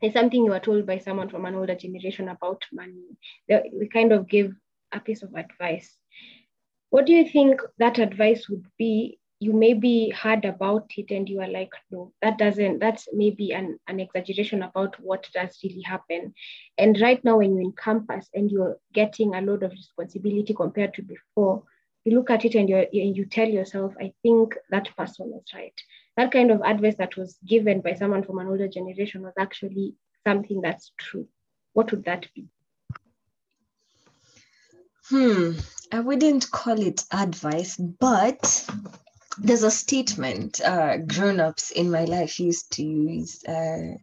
there's 0.00 0.12
something 0.12 0.44
you 0.44 0.50
were 0.50 0.60
told 0.60 0.86
by 0.86 0.98
someone 0.98 1.28
from 1.28 1.44
an 1.44 1.54
older 1.54 1.74
generation 1.74 2.28
about 2.28 2.62
money, 2.72 3.04
we 3.72 3.88
kind 3.88 4.12
of 4.12 4.28
give 4.28 4.52
a 4.92 5.00
piece 5.00 5.22
of 5.22 5.34
advice. 5.34 5.96
What 6.90 7.06
do 7.06 7.12
you 7.12 7.28
think 7.28 7.60
that 7.78 7.98
advice 7.98 8.48
would 8.48 8.66
be? 8.78 9.18
You 9.40 9.52
maybe 9.52 10.10
heard 10.10 10.44
about 10.44 10.90
it 10.96 11.12
and 11.12 11.28
you 11.28 11.40
are 11.40 11.48
like, 11.48 11.70
no, 11.92 12.12
that 12.22 12.38
doesn't, 12.38 12.80
that's 12.80 13.06
maybe 13.12 13.52
an, 13.52 13.78
an 13.86 14.00
exaggeration 14.00 14.64
about 14.64 14.98
what 14.98 15.28
does 15.32 15.56
really 15.62 15.82
happen. 15.82 16.34
And 16.76 17.00
right 17.00 17.24
now, 17.24 17.38
when 17.38 17.52
you're 17.52 17.62
in 17.62 17.72
campus 17.72 18.28
and 18.34 18.50
you're 18.50 18.78
getting 18.92 19.36
a 19.36 19.40
lot 19.40 19.62
of 19.62 19.70
responsibility 19.70 20.54
compared 20.54 20.94
to 20.94 21.02
before, 21.02 21.62
you 22.04 22.16
look 22.16 22.30
at 22.30 22.44
it 22.44 22.56
and 22.56 22.68
you 22.68 22.88
you 22.90 23.26
tell 23.26 23.48
yourself, 23.48 23.92
I 24.00 24.12
think 24.22 24.54
that 24.70 24.96
person 24.96 25.30
was 25.30 25.44
right. 25.54 25.78
That 26.18 26.32
kind 26.32 26.50
of 26.50 26.62
advice 26.62 26.96
that 26.96 27.16
was 27.16 27.38
given 27.46 27.80
by 27.80 27.94
someone 27.94 28.24
from 28.24 28.40
an 28.40 28.48
older 28.48 28.66
generation 28.66 29.22
was 29.22 29.34
actually 29.38 29.94
something 30.26 30.60
that's 30.60 30.90
true. 30.98 31.28
What 31.74 31.92
would 31.92 32.06
that 32.06 32.26
be? 32.34 32.48
Hmm, 35.10 35.52
I 35.92 36.00
wouldn't 36.00 36.50
call 36.50 36.80
it 36.80 37.04
advice, 37.12 37.76
but 37.76 38.68
there's 39.38 39.62
a 39.62 39.70
statement 39.70 40.60
uh, 40.60 40.96
grown-ups 40.96 41.70
in 41.70 41.88
my 41.88 42.04
life 42.04 42.40
used 42.40 42.72
to 42.72 42.82
use. 42.82 43.44
Uh, 43.44 43.94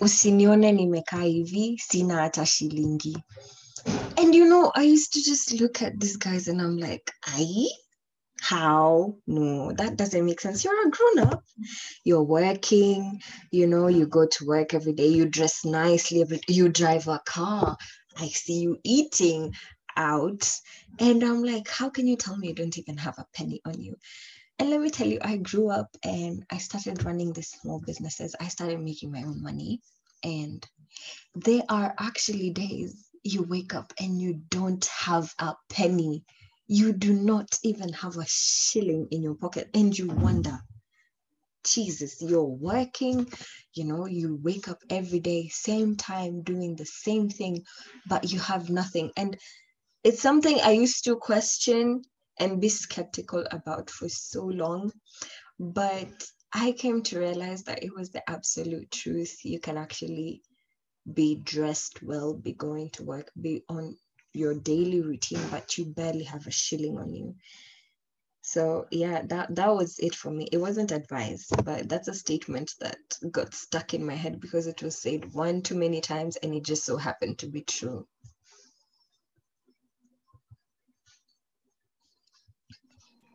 usinione 0.00 0.72
nimekaa 0.72 1.22
hivi 1.22 1.78
sina 1.78 2.14
hata 2.14 2.46
shilingi 2.46 3.16
and 4.16 4.34
you 4.34 4.44
know, 4.48 4.72
I 4.74 4.82
used 4.82 5.12
to 5.12 5.22
just 5.22 5.60
look 5.60 5.82
at 5.82 6.00
these 6.00 6.16
guys 6.16 6.48
and 6.48 6.60
I'm 6.60 6.78
like, 6.78 7.12
I 7.26 7.68
how 8.48 9.14
no 9.26 9.72
that 9.72 9.86
mm-hmm. 9.86 9.94
doesn't 9.96 10.24
make 10.24 10.40
sense. 10.40 10.64
You're 10.64 10.86
a 10.86 10.90
grown 10.90 11.18
up. 11.30 11.44
You're 12.04 12.22
working 12.22 13.20
you 13.50 13.66
know 13.66 13.88
you 13.88 14.06
go 14.06 14.26
to 14.26 14.46
work 14.46 14.74
every 14.74 14.92
day 14.92 15.08
you 15.08 15.26
dress 15.26 15.64
nicely 15.64 16.22
every 16.22 16.40
you 16.48 16.68
drive 16.68 17.08
a 17.08 17.20
car. 17.26 17.76
I 18.16 18.28
see 18.28 18.60
you 18.60 18.78
eating 18.84 19.54
out. 19.96 20.50
And 20.98 21.22
i'm 21.22 21.42
like 21.42 21.68
how 21.68 21.90
can 21.90 22.06
you 22.06 22.16
tell 22.16 22.36
me 22.36 22.48
you 22.48 22.54
don't 22.54 22.78
even 22.78 22.96
have 22.98 23.18
a 23.18 23.26
penny 23.34 23.60
on 23.64 23.80
you? 23.80 23.96
And 24.58 24.70
let 24.70 24.80
me 24.80 24.90
tell 24.90 25.06
you 25.06 25.18
i 25.22 25.36
grew 25.36 25.70
up 25.70 25.88
and 26.04 26.44
i 26.50 26.58
started 26.58 27.04
running 27.04 27.32
these 27.32 27.48
small 27.48 27.80
businesses. 27.80 28.34
I 28.40 28.48
started 28.48 28.80
making 28.80 29.12
my 29.12 29.22
own 29.22 29.42
money. 29.42 29.80
And 30.22 30.66
there 31.34 31.62
are 31.68 31.94
actually 31.98 32.50
days 32.50 33.06
you 33.22 33.42
wake 33.42 33.74
up 33.74 33.92
and 34.00 34.20
you 34.20 34.40
don't 34.50 34.84
have 34.86 35.34
a 35.38 35.54
penny. 35.68 36.24
You 36.68 36.92
do 36.92 37.12
not 37.12 37.58
even 37.62 37.92
have 37.92 38.16
a 38.16 38.24
shilling 38.26 39.08
in 39.10 39.22
your 39.22 39.34
pocket, 39.34 39.70
and 39.74 39.96
you 39.96 40.08
wonder, 40.08 40.58
Jesus, 41.64 42.20
you're 42.20 42.44
working, 42.44 43.30
you 43.74 43.84
know, 43.84 44.06
you 44.06 44.38
wake 44.42 44.68
up 44.68 44.82
every 44.90 45.20
day, 45.20 45.48
same 45.48 45.96
time, 45.96 46.42
doing 46.42 46.76
the 46.76 46.86
same 46.86 47.28
thing, 47.28 47.64
but 48.08 48.32
you 48.32 48.40
have 48.40 48.70
nothing. 48.70 49.10
And 49.16 49.36
it's 50.04 50.22
something 50.22 50.60
I 50.60 50.72
used 50.72 51.04
to 51.04 51.16
question 51.16 52.02
and 52.38 52.60
be 52.60 52.68
skeptical 52.68 53.44
about 53.50 53.90
for 53.90 54.08
so 54.08 54.44
long. 54.44 54.92
But 55.58 56.24
I 56.52 56.72
came 56.72 57.02
to 57.04 57.18
realize 57.18 57.64
that 57.64 57.82
it 57.82 57.94
was 57.94 58.10
the 58.10 58.28
absolute 58.28 58.90
truth. 58.90 59.38
You 59.44 59.60
can 59.60 59.76
actually 59.76 60.42
be 61.12 61.36
dressed 61.36 62.02
well, 62.02 62.34
be 62.34 62.52
going 62.52 62.90
to 62.90 63.04
work, 63.04 63.30
be 63.40 63.62
on 63.68 63.96
your 64.36 64.54
daily 64.54 65.00
routine, 65.02 65.40
but 65.50 65.78
you 65.78 65.86
barely 65.86 66.24
have 66.24 66.46
a 66.46 66.50
shilling 66.50 66.98
on 66.98 67.14
you. 67.14 67.34
So 68.42 68.86
yeah, 68.92 69.22
that 69.26 69.54
that 69.56 69.74
was 69.74 69.98
it 69.98 70.14
for 70.14 70.30
me. 70.30 70.48
It 70.52 70.58
wasn't 70.58 70.92
advice, 70.92 71.48
but 71.64 71.88
that's 71.88 72.08
a 72.08 72.14
statement 72.14 72.74
that 72.80 72.98
got 73.32 73.54
stuck 73.54 73.94
in 73.94 74.06
my 74.06 74.14
head 74.14 74.40
because 74.40 74.68
it 74.68 74.82
was 74.82 74.98
said 74.98 75.32
one 75.34 75.62
too 75.62 75.76
many 75.76 76.00
times 76.00 76.36
and 76.36 76.54
it 76.54 76.64
just 76.64 76.84
so 76.84 76.96
happened 76.96 77.38
to 77.38 77.48
be 77.48 77.62
true. 77.62 78.06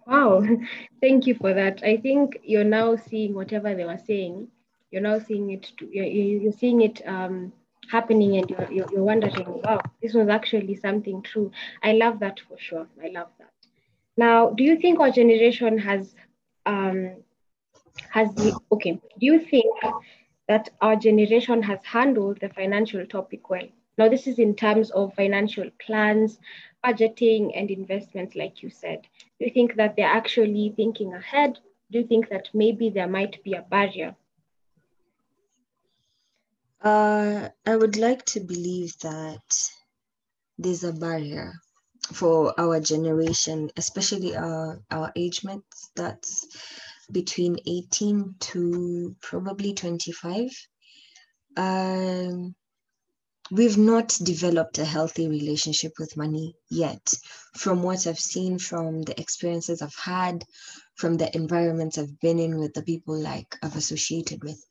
Wow, 0.07 0.43
thank 1.01 1.27
you 1.27 1.35
for 1.35 1.53
that. 1.53 1.83
I 1.83 1.97
think 1.97 2.39
you're 2.43 2.63
now 2.63 2.95
seeing 2.95 3.33
whatever 3.33 3.75
they 3.75 3.85
were 3.85 3.99
saying. 4.05 4.47
You're 4.91 5.01
now 5.01 5.19
seeing 5.19 5.51
it. 5.51 5.71
You're 5.81 6.51
seeing 6.53 6.81
it 6.81 7.01
um, 7.07 7.53
happening 7.91 8.38
and 8.38 8.49
you're, 8.49 8.71
you're, 8.71 8.91
you're 8.91 9.04
wondering, 9.04 9.62
wow, 9.63 9.82
this 10.01 10.13
was 10.13 10.30
actually 10.30 10.75
something 10.75 11.21
true. 11.21 11.51
I 11.84 11.93
love 11.93 12.19
that 12.19 12.39
for 12.47 12.58
sure. 12.58 12.88
I 13.04 13.10
love 13.10 13.30
that. 13.39 13.51
Now, 14.17 14.49
do 14.49 14.63
you 14.63 14.80
think 14.80 14.99
our 14.99 15.12
generation 15.12 15.77
has, 15.77 16.15
um, 16.65 17.17
has 18.10 18.34
the, 18.36 18.58
okay, 18.71 18.93
do 19.19 19.25
you 19.25 19.39
think 19.39 19.75
that 20.47 20.69
our 20.82 20.95
generation 20.95 21.62
has 21.63 21.80
handled 21.84 22.39
the 22.39 22.49
financial 22.49 23.06
topic 23.06 23.49
well? 23.49 23.67
Now, 23.97 24.10
this 24.10 24.25
is 24.25 24.39
in 24.39 24.56
terms 24.56 24.89
of 24.91 25.13
financial 25.13 25.69
plans, 25.86 26.39
budgeting, 26.84 27.51
and 27.56 27.69
investments, 27.69 28.36
like 28.36 28.63
you 28.63 28.69
said. 28.69 29.01
Do 29.38 29.45
you 29.45 29.51
think 29.51 29.75
that 29.75 29.95
they're 29.95 30.06
actually 30.06 30.73
thinking 30.75 31.13
ahead? 31.13 31.60
Do 31.91 31.99
you 31.99 32.08
think 32.08 32.30
that 32.30 32.49
maybe 32.54 32.89
there 32.89 33.08
might 33.08 33.43
be 33.43 33.54
a 33.54 33.65
barrier 33.69 34.15
uh, 36.84 37.50
I 37.65 37.76
would 37.76 37.98
like 37.98 38.26
to 38.28 38.41
believe 38.41 38.94
that 39.04 39.70
there's 40.58 40.84
a 40.84 40.94
barrier 40.94 41.54
for 42.13 42.54
our 42.60 42.80
generation, 42.80 43.70
especially 43.78 44.36
our, 44.36 44.80
our 44.91 45.12
age 45.15 45.44
mates 45.44 45.91
that's 45.96 46.46
between 47.12 47.58
18 47.67 48.36
to 48.39 49.15
probably 49.22 49.74
25. 49.74 50.50
Um, 51.58 52.56
we've 53.52 53.78
not 53.78 54.17
developed 54.24 54.78
a 54.80 54.86
healthy 54.86 55.28
relationship 55.28 55.94
with 56.00 56.17
money 56.17 56.56
yet. 56.70 57.13
From 57.58 57.84
what 57.84 58.08
I've 58.08 58.20
seen, 58.20 58.60
from 58.60 59.04
the 59.04 59.20
experiences 59.20 59.82
I've 59.82 59.96
had, 59.96 60.44
from 60.96 61.17
the 61.17 61.36
environments 61.36 61.98
I've 61.98 62.20
been 62.20 62.39
in 62.39 62.58
with 62.58 62.74
the 62.74 62.84
people 62.84 63.17
like 63.17 63.58
I've 63.63 63.76
associated 63.76 64.44
with, 64.44 64.63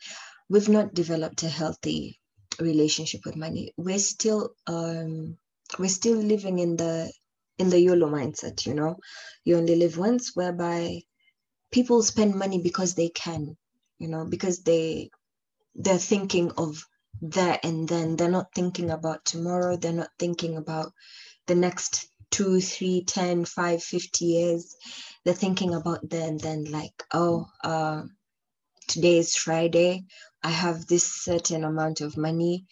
we've 0.50 0.70
not 0.70 0.94
developed 0.94 1.44
a 1.44 1.50
healthy 1.50 2.20
relationship 2.60 3.22
with 3.26 3.36
money. 3.36 3.74
We're 3.78 4.00
still 4.00 4.50
um, 4.68 5.38
we're 5.78 5.90
still 5.90 6.18
living 6.18 6.60
in 6.60 6.76
the 6.76 7.12
in 7.58 7.70
the 7.70 7.80
YOLO 7.80 8.08
mindset, 8.10 8.66
you 8.66 8.74
know. 8.74 8.98
You 9.44 9.58
only 9.58 9.76
live 9.76 9.98
once, 9.98 10.32
whereby 10.36 11.02
people 11.72 12.02
spend 12.02 12.34
money 12.36 12.62
because 12.62 12.94
they 12.94 13.10
can, 13.10 13.56
you 13.98 14.08
know, 14.08 14.26
because 14.26 14.62
they 14.64 15.10
they're 15.76 15.98
thinking 15.98 16.52
of 16.58 16.84
there 17.22 17.58
and 17.64 17.88
then. 17.88 18.16
They're 18.16 18.30
not 18.30 18.54
thinking 18.54 18.90
about 18.90 19.24
tomorrow. 19.26 19.76
They're 19.76 19.92
not 19.92 20.10
thinking 20.18 20.56
about 20.58 20.92
the 21.48 21.56
next 21.56 22.08
two, 22.30 22.60
three, 22.60 23.04
10, 23.06 23.46
5, 23.46 23.82
50 23.82 24.24
years. 24.26 24.76
They're 25.24 25.34
thinking 25.34 25.74
about 25.74 26.08
then, 26.08 26.38
then 26.38 26.64
like, 26.66 27.04
oh, 27.14 27.46
uh, 27.64 28.04
today 28.88 29.18
is 29.18 29.36
Friday. 29.36 30.04
I 30.42 30.50
have 30.50 30.87
this 30.87 31.05
certain 31.05 31.64
amount 31.64 32.00
of 32.00 32.16
money. 32.16 32.66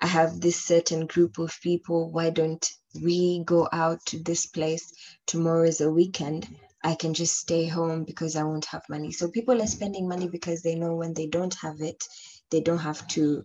I 0.00 0.06
have 0.06 0.40
this 0.40 0.64
certain 0.64 1.06
group 1.06 1.38
of 1.38 1.58
people. 1.62 2.10
Why 2.10 2.30
don't 2.30 2.66
we 3.02 3.42
go 3.44 3.68
out 3.72 4.04
to 4.06 4.18
this 4.22 4.46
place, 4.46 4.92
tomorrow 5.26 5.64
is 5.64 5.80
a 5.80 5.90
weekend, 5.90 6.48
I 6.82 6.94
can 6.94 7.14
just 7.14 7.36
stay 7.36 7.66
home 7.66 8.04
because 8.04 8.36
I 8.36 8.44
won't 8.44 8.64
have 8.66 8.82
money. 8.88 9.12
So 9.12 9.28
people 9.30 9.60
are 9.60 9.66
spending 9.66 10.08
money 10.08 10.28
because 10.28 10.62
they 10.62 10.74
know 10.74 10.94
when 10.94 11.14
they 11.14 11.26
don't 11.26 11.54
have 11.54 11.80
it, 11.80 12.04
they 12.50 12.60
don't 12.60 12.78
have 12.78 13.06
to 13.08 13.44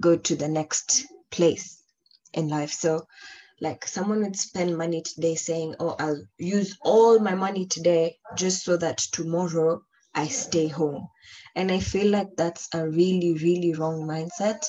go 0.00 0.16
to 0.16 0.36
the 0.36 0.48
next 0.48 1.06
place 1.30 1.82
in 2.32 2.48
life. 2.48 2.72
So 2.72 3.06
like 3.60 3.86
someone 3.86 4.22
would 4.22 4.36
spend 4.36 4.78
money 4.78 5.02
today 5.02 5.34
saying, 5.34 5.74
Oh, 5.80 5.96
I'll 5.98 6.22
use 6.38 6.78
all 6.82 7.18
my 7.18 7.34
money 7.34 7.66
today 7.66 8.16
just 8.36 8.64
so 8.64 8.76
that 8.76 8.98
tomorrow 8.98 9.82
I 10.18 10.26
stay 10.26 10.66
home. 10.66 11.08
And 11.54 11.70
I 11.70 11.78
feel 11.78 12.10
like 12.10 12.36
that's 12.36 12.68
a 12.74 12.88
really, 12.88 13.34
really 13.34 13.72
wrong 13.74 14.02
mindset. 14.02 14.66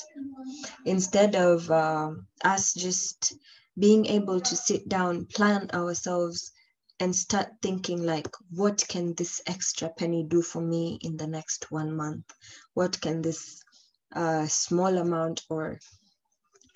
Instead 0.84 1.34
of 1.34 1.68
uh, 1.70 2.12
us 2.44 2.72
just 2.72 3.34
being 3.76 4.06
able 4.06 4.40
to 4.40 4.56
sit 4.56 4.88
down, 4.88 5.26
plan 5.26 5.68
ourselves, 5.72 6.52
and 7.00 7.16
start 7.16 7.48
thinking 7.62 8.02
like 8.04 8.28
what 8.50 8.84
can 8.86 9.14
this 9.14 9.40
extra 9.46 9.88
penny 9.88 10.22
do 10.22 10.42
for 10.42 10.60
me 10.60 10.98
in 11.00 11.16
the 11.16 11.26
next 11.26 11.70
one 11.70 11.96
month 11.96 12.26
what 12.74 13.00
can 13.00 13.22
this 13.22 13.62
uh, 14.14 14.46
small 14.46 14.98
amount 14.98 15.42
or 15.48 15.80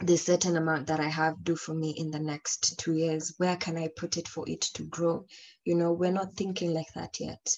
the 0.01 0.17
certain 0.17 0.57
amount 0.57 0.87
that 0.87 0.99
i 0.99 1.09
have 1.09 1.45
do 1.45 1.55
for 1.55 1.75
me 1.75 1.91
in 1.91 2.11
the 2.11 2.19
next 2.19 2.79
two 2.79 2.95
years 2.95 3.35
where 3.37 3.57
can 3.57 3.77
i 3.77 3.89
put 3.97 4.17
it 4.17 4.27
for 4.27 4.45
it 4.49 4.63
to 4.63 4.83
grow 4.85 5.27
you 5.65 5.75
know 5.75 5.93
we're 5.93 6.11
not 6.21 6.35
thinking 6.35 6.73
like 6.73 6.93
that 6.95 7.21
yet 7.21 7.57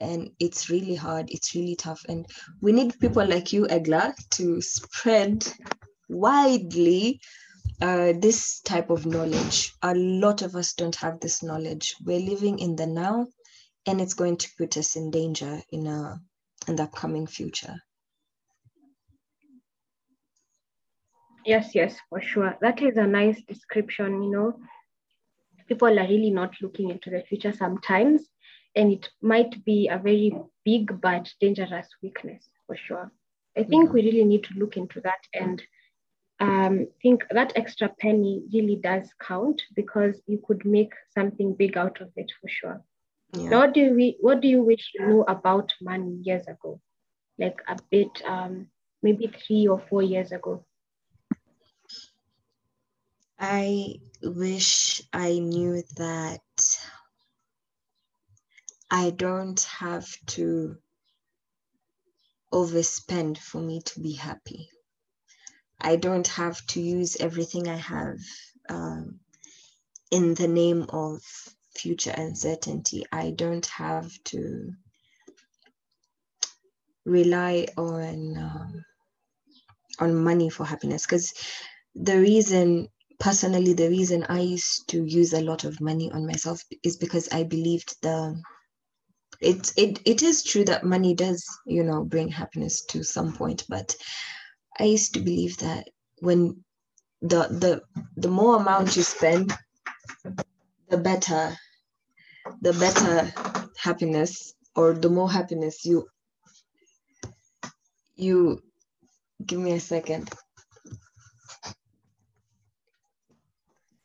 and 0.00 0.30
it's 0.38 0.70
really 0.70 0.94
hard 0.94 1.26
it's 1.30 1.54
really 1.54 1.76
tough 1.76 2.02
and 2.08 2.26
we 2.60 2.72
need 2.72 2.98
people 3.00 3.26
like 3.26 3.52
you 3.52 3.66
egla 3.66 4.14
to 4.30 4.60
spread 4.60 5.46
widely 6.08 7.20
uh, 7.80 8.12
this 8.18 8.60
type 8.60 8.90
of 8.90 9.06
knowledge. 9.06 9.72
A 9.82 9.94
lot 9.94 10.42
of 10.42 10.56
us 10.56 10.72
don't 10.72 10.96
have 10.96 11.20
this 11.20 11.42
knowledge. 11.42 11.94
We're 12.04 12.18
living 12.18 12.58
in 12.58 12.76
the 12.76 12.86
now, 12.86 13.26
and 13.86 14.00
it's 14.00 14.14
going 14.14 14.36
to 14.38 14.48
put 14.58 14.76
us 14.76 14.96
in 14.96 15.10
danger 15.10 15.60
in 15.70 15.86
a 15.86 16.20
in 16.66 16.76
the 16.76 16.84
upcoming 16.84 17.26
future. 17.26 17.76
Yes, 21.46 21.74
yes, 21.74 21.96
for 22.10 22.20
sure. 22.20 22.56
That 22.60 22.82
is 22.82 22.96
a 22.96 23.06
nice 23.06 23.40
description. 23.44 24.22
You 24.22 24.30
know, 24.30 24.60
people 25.68 25.88
are 25.88 26.08
really 26.08 26.30
not 26.30 26.54
looking 26.60 26.90
into 26.90 27.10
the 27.10 27.22
future 27.22 27.52
sometimes, 27.52 28.26
and 28.78 28.92
it 28.92 29.08
might 29.20 29.64
be 29.64 29.88
a 29.88 29.98
very 29.98 30.32
big 30.64 31.00
but 31.00 31.28
dangerous 31.40 31.88
weakness 32.02 32.48
for 32.66 32.76
sure. 32.76 33.10
I 33.56 33.64
think 33.64 33.92
we 33.92 34.02
really 34.02 34.24
need 34.24 34.44
to 34.44 34.54
look 34.54 34.76
into 34.76 35.00
that 35.00 35.18
and 35.34 35.60
um, 36.38 36.86
think 37.02 37.24
that 37.30 37.52
extra 37.56 37.88
penny 37.88 38.44
really 38.52 38.76
does 38.76 39.08
count 39.20 39.60
because 39.74 40.14
you 40.26 40.40
could 40.46 40.64
make 40.64 40.92
something 41.12 41.54
big 41.54 41.76
out 41.76 42.00
of 42.00 42.10
it 42.14 42.30
for 42.40 42.48
sure. 42.48 42.80
Yeah. 43.32 43.48
Now, 43.50 43.58
what 43.60 43.74
do 43.74 43.94
we? 43.94 44.16
What 44.20 44.40
do 44.40 44.48
you 44.48 44.62
wish 44.62 44.92
you 44.94 45.06
knew 45.06 45.22
about 45.22 45.74
money 45.82 46.20
years 46.22 46.46
ago, 46.46 46.80
like 47.38 47.60
a 47.66 47.76
bit, 47.90 48.22
um, 48.24 48.68
maybe 49.02 49.26
three 49.26 49.66
or 49.66 49.82
four 49.90 50.02
years 50.02 50.30
ago? 50.30 50.64
I 53.38 53.96
wish 54.22 55.02
I 55.12 55.38
knew 55.40 55.82
that 55.96 56.40
I 58.90 59.10
don't 59.10 59.60
have 59.78 60.06
to 60.28 60.76
overspend 62.52 63.38
for 63.38 63.60
me 63.60 63.82
to 63.82 64.00
be 64.00 64.12
happy. 64.14 64.68
I 65.80 65.96
don't 65.96 66.26
have 66.28 66.64
to 66.68 66.80
use 66.80 67.16
everything 67.20 67.68
I 67.68 67.76
have 67.76 68.18
um, 68.68 69.20
in 70.10 70.34
the 70.34 70.48
name 70.48 70.86
of 70.88 71.22
future 71.76 72.14
uncertainty. 72.16 73.04
I 73.12 73.30
don't 73.30 73.66
have 73.66 74.10
to 74.24 74.72
rely 77.04 77.66
on 77.76 78.36
um, 78.36 78.84
on 80.00 80.14
money 80.14 80.50
for 80.50 80.64
happiness 80.64 81.06
because 81.06 81.32
the 81.94 82.18
reason 82.18 82.88
personally 83.18 83.72
the 83.72 83.88
reason 83.88 84.24
i 84.28 84.40
used 84.40 84.88
to 84.88 85.04
use 85.04 85.32
a 85.32 85.40
lot 85.40 85.64
of 85.64 85.80
money 85.80 86.10
on 86.12 86.26
myself 86.26 86.62
is 86.84 86.96
because 86.96 87.28
i 87.32 87.42
believed 87.42 87.96
the 88.02 88.40
it 89.40 89.72
it, 89.76 90.00
it 90.04 90.22
is 90.22 90.42
true 90.42 90.64
that 90.64 90.84
money 90.84 91.14
does 91.14 91.44
you 91.66 91.84
know 91.84 92.04
bring 92.04 92.28
happiness 92.28 92.84
to 92.84 93.02
some 93.04 93.32
point 93.32 93.64
but 93.68 93.94
I 94.78 94.84
used 94.84 95.14
to 95.14 95.20
believe 95.20 95.58
that 95.58 95.88
when 96.20 96.64
the 97.20 97.48
the 97.48 97.82
the 98.16 98.28
more 98.28 98.56
amount 98.56 98.96
you 98.96 99.02
spend, 99.02 99.52
the 100.88 100.98
better 100.98 101.56
the 102.60 102.72
better 102.74 103.32
happiness 103.76 104.54
or 104.76 104.94
the 104.94 105.10
more 105.10 105.30
happiness 105.30 105.84
you 105.84 106.06
you 108.14 108.62
give 109.44 109.58
me 109.58 109.72
a 109.72 109.80
second. 109.80 110.30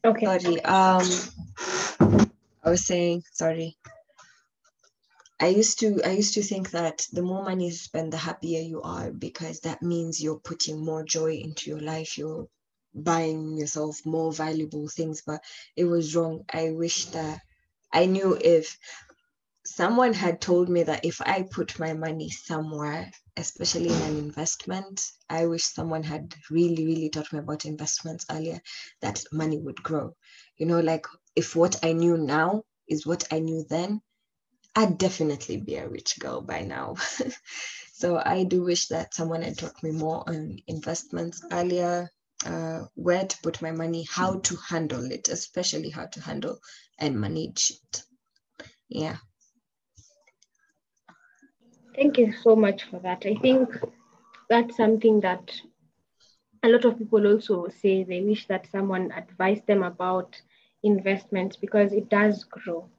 Okay. 0.05 0.25
Sorry. 0.25 0.61
Um 0.65 1.07
I 2.63 2.69
was 2.69 2.85
saying 2.85 3.23
sorry. 3.31 3.77
I 5.43 5.47
used 5.47 5.79
to 5.79 6.01
I 6.06 6.12
used 6.12 6.36
to 6.36 6.41
think 6.41 6.71
that 6.71 7.06
the 7.12 7.21
more 7.21 7.43
money 7.43 7.65
you 7.65 7.73
spend, 7.73 8.13
the 8.13 8.17
happier 8.29 8.62
you 8.62 8.82
are 8.82 9.12
because 9.12 9.60
that 9.60 9.82
means 9.82 10.23
you're 10.23 10.39
putting 10.39 10.86
more 10.86 11.03
joy 11.03 11.34
into 11.34 11.69
your 11.69 11.82
life. 11.82 12.17
You're 12.17 12.47
buying 12.93 13.58
yourself 13.58 14.06
more 14.06 14.32
valuable 14.32 14.88
things, 14.88 15.21
but 15.21 15.43
it 15.75 15.84
was 15.84 16.15
wrong. 16.15 16.45
I 16.49 16.71
wish 16.71 17.08
that 17.08 17.41
I 17.91 18.06
knew 18.06 18.38
if 18.39 18.77
someone 19.65 20.13
had 20.13 20.39
told 20.39 20.69
me 20.69 20.84
that 20.84 21.03
if 21.03 21.19
I 21.19 21.41
put 21.41 21.77
my 21.77 21.91
money 21.91 22.29
somewhere, 22.29 23.12
especially 23.36 23.89
in 23.89 24.01
an 24.01 24.17
investment, 24.19 25.01
I 25.29 25.47
wish 25.47 25.65
someone 25.65 26.03
had 26.03 26.34
really, 26.51 26.86
really 26.86 27.10
taught 27.10 27.34
me 27.34 27.39
about 27.39 27.65
investments 27.65 28.25
earlier, 28.32 28.62
that 29.01 29.25
money 29.34 29.60
would 29.60 29.84
grow. 29.84 30.15
You 30.56 30.67
know, 30.67 30.79
like 30.79 31.06
if 31.36 31.53
what 31.53 31.84
I 31.84 31.91
knew 31.91 32.15
now 32.17 32.63
is 32.88 33.06
what 33.06 33.25
I 33.29 33.39
knew 33.39 33.65
then, 33.69 34.01
I'd 34.75 34.97
definitely 34.97 35.57
be 35.57 35.75
a 35.75 35.88
rich 35.88 36.19
girl 36.19 36.41
by 36.41 36.62
now. 36.62 36.95
so 37.93 38.21
I 38.23 38.43
do 38.43 38.63
wish 38.63 38.88
that 38.88 39.13
someone 39.13 39.43
had 39.43 39.57
taught 39.57 39.83
me 39.83 39.91
more 39.91 40.23
on 40.27 40.59
investments 40.67 41.43
earlier, 41.51 42.09
uh, 42.45 42.86
where 42.95 43.25
to 43.25 43.38
put 43.43 43.62
my 43.62 43.71
money, 43.71 44.07
how 44.09 44.39
to 44.39 44.55
handle 44.55 45.12
it, 45.12 45.29
especially 45.29 45.89
how 45.91 46.07
to 46.07 46.21
handle 46.21 46.57
and 46.97 47.19
manage 47.19 47.71
it. 47.71 48.03
Yeah. 48.89 49.17
Thank 51.95 52.17
you 52.17 52.33
so 52.33 52.55
much 52.55 52.83
for 52.86 52.99
that. 52.99 53.25
I 53.25 53.36
think 53.36 53.69
that's 54.49 54.75
something 54.75 55.19
that 55.21 55.51
a 56.63 56.69
lot 56.69 56.86
of 56.86 56.97
people 56.97 57.27
also 57.27 57.67
say 57.69 58.03
they 58.03 58.21
wish 58.21 58.47
that 58.47 58.67
someone 58.71 59.12
advised 59.12 59.67
them 59.67 59.83
about 59.83 60.41
investments 60.81 61.55
because 61.57 61.93
it 61.93 62.09
does 62.09 62.43
grow 62.45 62.89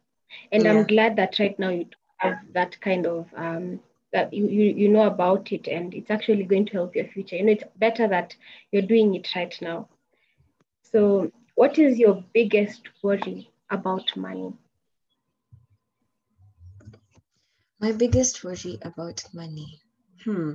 and 0.53 0.65
yeah. 0.65 0.71
i'm 0.71 0.87
glad 0.87 1.17
that 1.17 1.39
right 1.39 1.59
now 1.59 1.71
you 1.71 1.87
have 2.19 2.39
that 2.53 2.81
kind 2.81 3.07
of 3.07 3.27
um, 3.37 3.81
that 4.13 4.33
you, 4.33 4.47
you 4.47 4.75
you 4.75 4.89
know 4.89 5.07
about 5.07 5.51
it 5.53 5.67
and 5.67 5.93
it's 5.93 6.11
actually 6.11 6.45
going 6.45 6.65
to 6.65 6.73
help 6.73 6.95
your 6.95 7.07
future. 7.09 7.37
You 7.37 7.45
know 7.45 7.53
it's 7.53 7.65
better 7.77 8.07
that 8.09 8.35
you're 8.71 8.83
doing 8.83 9.15
it 9.15 9.29
right 9.35 9.55
now. 9.61 9.89
So 10.93 11.31
what 11.57 11.79
is 11.79 11.99
your 11.99 12.25
biggest 12.33 12.83
worry 13.03 13.51
about 13.71 14.17
money? 14.17 14.55
My 17.81 17.93
biggest 17.93 18.45
worry 18.45 18.79
about 18.83 19.25
money. 19.35 19.81
Hmm. 20.25 20.53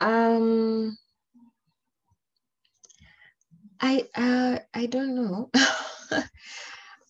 Um 0.00 0.96
i 3.80 4.04
uh 4.14 4.58
i 4.74 4.86
don't 4.86 5.14
know 5.14 5.50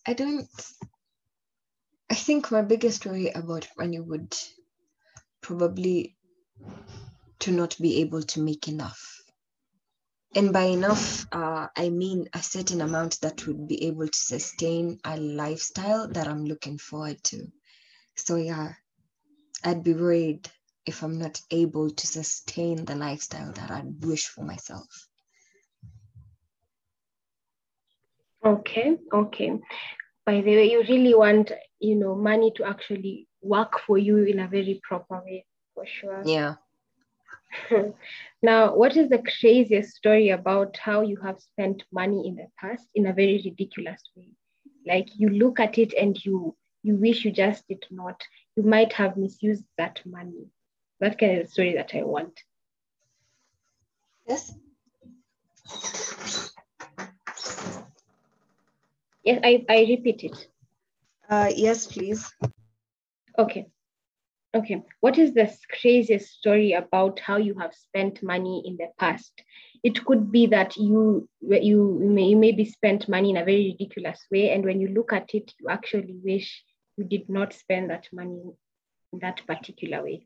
I 0.06 0.12
don't. 0.12 0.48
I 2.08 2.14
think 2.14 2.52
my 2.52 2.62
biggest 2.62 3.04
worry 3.04 3.30
about 3.30 3.68
money 3.76 3.98
would 3.98 4.36
probably 5.40 6.16
to 7.40 7.50
not 7.50 7.76
be 7.80 8.00
able 8.02 8.22
to 8.22 8.40
make 8.40 8.68
enough. 8.68 9.20
And 10.34 10.52
by 10.52 10.64
enough, 10.64 11.26
uh, 11.32 11.66
I 11.76 11.88
mean 11.88 12.28
a 12.32 12.42
certain 12.42 12.82
amount 12.82 13.20
that 13.22 13.46
would 13.46 13.66
be 13.66 13.84
able 13.84 14.06
to 14.06 14.18
sustain 14.18 15.00
a 15.04 15.16
lifestyle 15.16 16.08
that 16.08 16.28
I'm 16.28 16.44
looking 16.44 16.78
forward 16.78 17.22
to. 17.24 17.46
So, 18.14 18.36
yeah, 18.36 18.74
I'd 19.64 19.82
be 19.82 19.94
worried 19.94 20.48
if 20.84 21.02
I'm 21.02 21.18
not 21.18 21.40
able 21.50 21.90
to 21.90 22.06
sustain 22.06 22.84
the 22.84 22.94
lifestyle 22.94 23.52
that 23.52 23.70
I 23.70 23.82
wish 24.00 24.26
for 24.26 24.44
myself. 24.44 25.05
Okay, 28.46 28.96
okay. 29.12 29.58
By 30.24 30.40
the 30.40 30.54
way, 30.54 30.70
you 30.70 30.84
really 30.88 31.16
want, 31.16 31.50
you 31.80 31.96
know, 31.96 32.14
money 32.14 32.52
to 32.56 32.64
actually 32.64 33.26
work 33.42 33.80
for 33.84 33.98
you 33.98 34.18
in 34.18 34.38
a 34.38 34.46
very 34.46 34.80
proper 34.84 35.20
way, 35.24 35.44
for 35.74 35.84
sure. 35.84 36.22
Yeah. 36.24 36.54
now, 38.42 38.76
what 38.76 38.96
is 38.96 39.08
the 39.08 39.22
craziest 39.40 39.96
story 39.96 40.28
about 40.30 40.76
how 40.76 41.00
you 41.00 41.16
have 41.16 41.40
spent 41.40 41.82
money 41.92 42.28
in 42.28 42.36
the 42.36 42.46
past 42.60 42.86
in 42.94 43.06
a 43.06 43.12
very 43.12 43.42
ridiculous 43.44 44.02
way? 44.14 44.28
Like 44.86 45.08
you 45.16 45.28
look 45.28 45.58
at 45.58 45.76
it 45.76 45.92
and 45.94 46.16
you 46.24 46.56
you 46.84 46.94
wish 46.94 47.24
you 47.24 47.32
just 47.32 47.66
did 47.66 47.84
not. 47.90 48.22
You 48.54 48.62
might 48.62 48.92
have 48.92 49.16
misused 49.16 49.64
that 49.76 50.00
money. 50.06 50.46
That 51.00 51.18
kind 51.18 51.40
of 51.40 51.48
story 51.48 51.74
that 51.74 51.90
I 51.94 52.04
want. 52.04 52.40
Yes. 54.28 54.52
Yes, 59.26 59.40
I, 59.42 59.64
I 59.68 59.80
repeat 59.80 60.22
it. 60.22 60.48
Uh, 61.28 61.50
yes, 61.54 61.86
please. 61.88 62.32
Okay. 63.36 63.66
Okay. 64.54 64.82
What 65.00 65.18
is 65.18 65.34
the 65.34 65.52
craziest 65.80 66.32
story 66.32 66.72
about 66.72 67.18
how 67.18 67.36
you 67.36 67.58
have 67.58 67.74
spent 67.74 68.22
money 68.22 68.62
in 68.64 68.76
the 68.76 68.86
past? 69.00 69.32
It 69.82 70.04
could 70.04 70.30
be 70.30 70.46
that 70.46 70.76
you 70.76 71.28
you 71.42 71.98
may, 72.00 72.24
you 72.26 72.36
maybe 72.36 72.64
spent 72.64 73.08
money 73.08 73.30
in 73.30 73.36
a 73.36 73.44
very 73.44 73.72
ridiculous 73.72 74.24
way, 74.30 74.50
and 74.50 74.64
when 74.64 74.80
you 74.80 74.88
look 74.88 75.12
at 75.12 75.34
it, 75.34 75.52
you 75.58 75.68
actually 75.70 76.14
wish 76.24 76.62
you 76.96 77.04
did 77.04 77.28
not 77.28 77.52
spend 77.52 77.90
that 77.90 78.06
money 78.12 78.40
in 79.12 79.18
that 79.18 79.44
particular 79.44 80.04
way. 80.04 80.24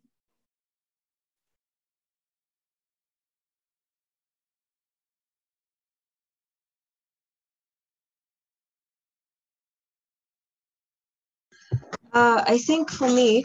Uh, 12.13 12.43
I 12.45 12.59
think 12.59 12.91
for 12.91 13.09
me, 13.09 13.45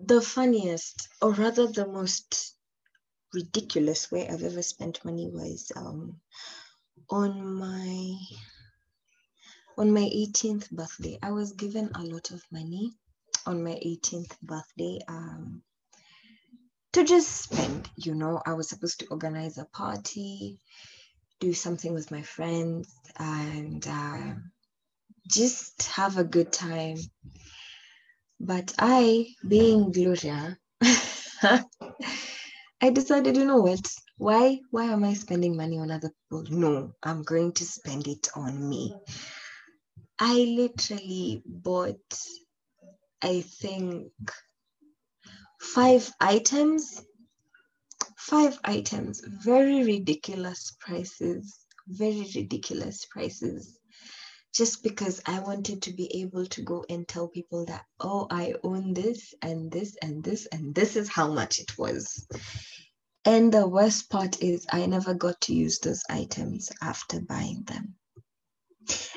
the 0.00 0.22
funniest, 0.22 1.08
or 1.20 1.32
rather 1.32 1.66
the 1.66 1.86
most 1.86 2.56
ridiculous 3.34 4.10
way 4.10 4.26
I've 4.28 4.42
ever 4.42 4.62
spent 4.62 5.04
money 5.04 5.28
was 5.30 5.70
um, 5.76 6.20
on 7.10 7.54
my 7.54 8.16
on 9.76 9.92
my 9.92 10.08
18th 10.08 10.70
birthday. 10.70 11.18
I 11.22 11.32
was 11.32 11.52
given 11.52 11.90
a 11.94 12.02
lot 12.02 12.30
of 12.30 12.42
money 12.50 12.92
on 13.44 13.62
my 13.62 13.72
18th 13.84 14.40
birthday 14.40 15.00
um, 15.06 15.62
to 16.92 17.04
just 17.04 17.28
spend. 17.28 17.90
You 17.96 18.14
know, 18.14 18.40
I 18.46 18.54
was 18.54 18.70
supposed 18.70 19.00
to 19.00 19.06
organize 19.08 19.58
a 19.58 19.66
party, 19.66 20.60
do 21.40 21.52
something 21.52 21.92
with 21.92 22.10
my 22.10 22.22
friends, 22.22 22.90
and. 23.18 23.86
Uh, 23.86 24.34
just 25.28 25.84
have 25.88 26.18
a 26.18 26.24
good 26.24 26.52
time. 26.52 26.96
But 28.40 28.74
I, 28.78 29.28
being 29.46 29.92
Gloria, 29.92 30.56
I 30.82 31.64
decided, 32.92 33.36
you 33.36 33.44
know 33.44 33.58
what? 33.58 33.86
Why 34.18 34.60
why 34.70 34.84
am 34.84 35.04
I 35.04 35.14
spending 35.14 35.56
money 35.56 35.78
on 35.78 35.90
other 35.90 36.10
people? 36.30 36.44
No, 36.50 36.92
I'm 37.02 37.22
going 37.22 37.52
to 37.54 37.64
spend 37.64 38.06
it 38.06 38.28
on 38.36 38.68
me. 38.68 38.94
I 40.18 40.34
literally 40.34 41.42
bought, 41.46 42.18
I 43.22 43.42
think, 43.42 44.12
five 45.60 46.10
items. 46.20 47.02
Five 48.16 48.58
items, 48.64 49.20
very 49.26 49.84
ridiculous 49.84 50.74
prices, 50.80 51.66
very 51.88 52.26
ridiculous 52.34 53.06
prices 53.10 53.78
just 54.54 54.84
because 54.84 55.20
I 55.26 55.40
wanted 55.40 55.82
to 55.82 55.92
be 55.92 56.22
able 56.22 56.46
to 56.46 56.62
go 56.62 56.84
and 56.88 57.06
tell 57.06 57.26
people 57.26 57.66
that, 57.66 57.84
oh, 57.98 58.28
I 58.30 58.54
own 58.62 58.94
this 58.94 59.34
and 59.42 59.70
this 59.70 59.96
and 60.00 60.22
this, 60.22 60.46
and 60.46 60.72
this 60.72 60.94
is 60.94 61.08
how 61.08 61.32
much 61.32 61.58
it 61.58 61.76
was. 61.76 62.26
And 63.24 63.52
the 63.52 63.66
worst 63.66 64.10
part 64.10 64.40
is, 64.42 64.64
I 64.70 64.86
never 64.86 65.12
got 65.12 65.40
to 65.42 65.54
use 65.54 65.80
those 65.80 66.04
items 66.08 66.70
after 66.80 67.20
buying 67.20 67.64
them. 67.64 67.94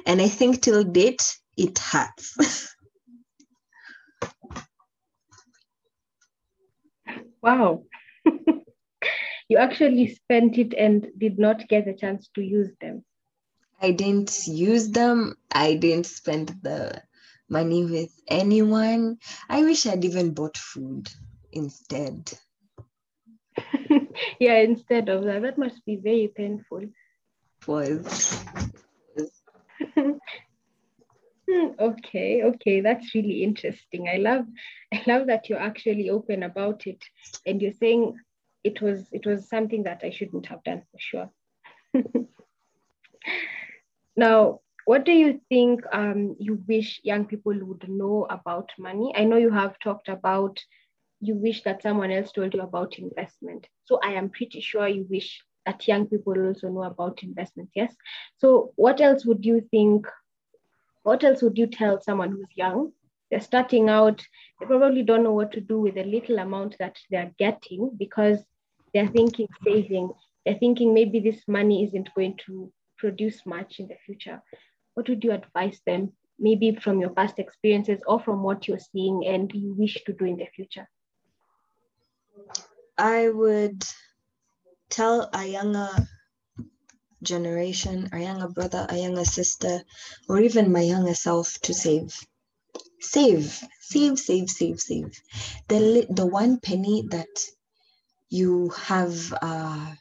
And 0.08 0.22
I 0.22 0.28
think 0.28 0.62
till 0.62 0.84
date, 0.84 1.24
it 1.56 1.78
hurts. 1.78 2.74
wow. 7.44 7.84
you 9.50 9.58
actually 9.58 10.16
spent 10.16 10.58
it 10.58 10.74
and 10.74 11.08
did 11.18 11.38
not 11.38 11.68
get 11.68 11.88
a 11.88 11.94
chance 11.94 12.30
to 12.34 12.42
use 12.42 12.72
them. 12.82 13.04
I 13.82 13.92
didn't 13.92 14.48
use 14.48 14.90
them. 14.90 15.38
I 15.52 15.76
didn't 15.76 16.08
spend 16.08 16.50
the 16.62 17.02
money 17.50 17.86
with 17.86 18.12
anyone. 18.28 19.20
I 19.50 19.64
wish 19.64 19.86
I'd 19.86 20.06
even 20.06 20.34
bought 20.34 20.58
food 20.58 21.10
instead. 21.52 22.34
yeah, 24.40 24.58
instead 24.58 25.10
of 25.10 25.24
that, 25.26 25.42
that 25.44 25.58
must 25.58 25.86
be 25.86 25.96
very 25.96 26.32
painful. 26.36 26.82
It 26.82 27.68
was. 27.68 28.44
Hmm, 31.50 31.68
okay, 31.80 32.44
okay, 32.44 32.82
that's 32.82 33.16
really 33.16 33.42
interesting. 33.42 34.10
I 34.10 34.18
love, 34.18 34.46
I 34.94 35.02
love 35.08 35.28
that 35.28 35.48
you're 35.48 35.58
actually 35.60 36.10
open 36.10 36.44
about 36.44 36.86
it, 36.86 37.02
and 37.46 37.62
you're 37.62 37.72
saying 37.72 38.18
it 38.66 38.82
was 38.82 39.08
it 39.14 39.26
was 39.26 39.48
something 39.48 39.84
that 39.84 40.02
I 40.04 40.10
shouldn't 40.10 40.48
have 40.48 40.62
done 40.64 40.84
for 40.92 41.00
sure. 41.00 41.32
Now, 44.18 44.60
what 44.86 45.06
do 45.06 45.12
you 45.12 45.40
think 45.50 45.82
um, 45.94 46.36
you 46.40 46.64
wish 46.68 47.00
young 47.04 47.26
people 47.26 47.54
would 47.54 47.88
know 47.88 48.26
about 48.30 48.72
money? 48.80 49.14
I 49.16 49.24
know 49.24 49.38
you 49.38 49.52
have 49.52 49.78
talked 49.80 50.10
about 50.10 50.60
you 51.20 51.36
wish 51.36 51.64
that 51.64 51.82
someone 51.82 52.12
else 52.12 52.32
told 52.32 52.54
you 52.54 52.62
about 52.62 53.00
investment. 53.00 53.68
So 53.86 54.00
I 54.04 54.14
am 54.14 54.30
pretty 54.30 54.62
sure 54.62 54.88
you 54.88 55.06
wish 55.10 55.42
that 55.66 55.88
young 55.88 56.06
people 56.08 56.34
also 56.46 56.70
know 56.70 56.84
about 56.84 57.24
investment. 57.24 57.70
Yes. 57.76 57.94
So 58.38 58.72
what 58.76 59.02
else 59.02 59.26
would 59.26 59.46
you 59.46 59.68
think? 59.72 60.08
What 61.04 61.24
else 61.24 61.42
would 61.42 61.58
you 61.58 61.68
tell 61.68 62.02
someone 62.02 62.32
who's 62.32 62.48
young? 62.56 62.92
They're 63.30 63.42
starting 63.42 63.90
out, 63.90 64.24
they 64.60 64.66
probably 64.66 65.04
don't 65.04 65.24
know 65.24 65.34
what 65.34 65.52
to 65.54 65.62
do 65.62 65.82
with 65.82 65.96
the 65.96 66.04
little 66.04 66.40
amount 66.40 66.78
that 66.80 66.98
they're 67.10 67.34
getting 67.38 67.92
because 67.98 68.40
they're 68.94 69.08
thinking 69.08 69.48
saving. 69.66 70.12
They're 70.46 70.58
thinking 70.58 70.94
maybe 70.94 71.20
this 71.20 71.42
money 71.48 71.84
isn't 71.84 72.14
going 72.16 72.38
to 72.46 72.72
produce 72.98 73.46
much 73.46 73.80
in 73.80 73.88
the 73.88 73.98
future, 74.06 74.42
what 74.94 75.08
would 75.10 75.24
you 75.24 75.32
advise 75.32 75.80
them, 75.86 76.14
maybe 76.40 76.76
from 76.76 77.00
your 77.00 77.12
past 77.12 77.40
experiences 77.40 78.02
or 78.08 78.20
from 78.20 78.44
what 78.44 78.68
you're 78.68 78.80
seeing 78.80 79.26
and 79.26 79.52
you 79.54 79.74
wish 79.74 80.04
to 80.06 80.14
do 80.14 80.26
in 80.26 80.38
the 80.38 80.48
future? 80.56 80.88
I 82.98 83.30
would 83.30 83.84
tell 84.90 85.30
a 85.34 85.46
younger 85.46 85.90
generation, 87.22 88.10
a 88.12 88.20
younger 88.20 88.48
brother, 88.48 88.86
a 88.90 88.98
younger 88.98 89.26
sister, 89.26 89.82
or 90.30 90.40
even 90.40 90.72
my 90.72 90.82
younger 90.82 91.14
self 91.14 91.60
to 91.62 91.74
save. 91.74 92.16
Save, 93.00 93.62
save, 93.80 94.18
save, 94.20 94.50
save, 94.50 94.80
save. 94.80 95.22
The, 95.68 96.08
the 96.10 96.26
one 96.26 96.60
penny 96.60 97.08
that 97.10 97.28
you 98.30 98.70
have 98.70 99.34
uh, 99.42 99.94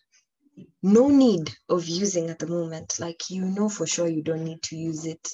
no 0.86 1.08
need 1.08 1.52
of 1.68 1.88
using 1.88 2.30
at 2.30 2.38
the 2.38 2.46
moment. 2.46 2.98
Like 3.00 3.28
you 3.28 3.44
know 3.44 3.68
for 3.68 3.86
sure 3.86 4.08
you 4.08 4.22
don't 4.22 4.44
need 4.44 4.62
to 4.64 4.76
use 4.76 5.04
it. 5.04 5.28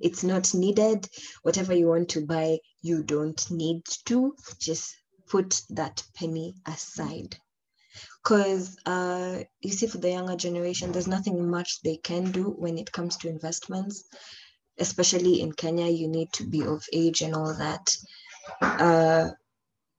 It's 0.00 0.24
not 0.24 0.52
needed. 0.52 1.08
Whatever 1.42 1.72
you 1.74 1.86
want 1.86 2.08
to 2.10 2.26
buy, 2.26 2.58
you 2.82 3.02
don't 3.02 3.40
need 3.50 3.82
to. 4.06 4.34
Just 4.58 4.94
put 5.28 5.62
that 5.70 6.02
penny 6.14 6.54
aside. 6.66 7.36
Because 8.22 8.76
uh, 8.84 9.44
you 9.60 9.70
see, 9.70 9.86
for 9.86 9.98
the 9.98 10.10
younger 10.10 10.36
generation, 10.36 10.90
there's 10.90 11.06
nothing 11.06 11.48
much 11.48 11.80
they 11.82 11.96
can 11.96 12.32
do 12.32 12.44
when 12.58 12.76
it 12.76 12.90
comes 12.92 13.16
to 13.18 13.28
investments. 13.28 14.04
Especially 14.78 15.40
in 15.40 15.52
Kenya, 15.52 15.86
you 15.86 16.08
need 16.08 16.32
to 16.34 16.44
be 16.44 16.62
of 16.62 16.84
age 16.92 17.22
and 17.22 17.34
all 17.34 17.54
that. 17.56 17.96
Uh, 18.60 19.30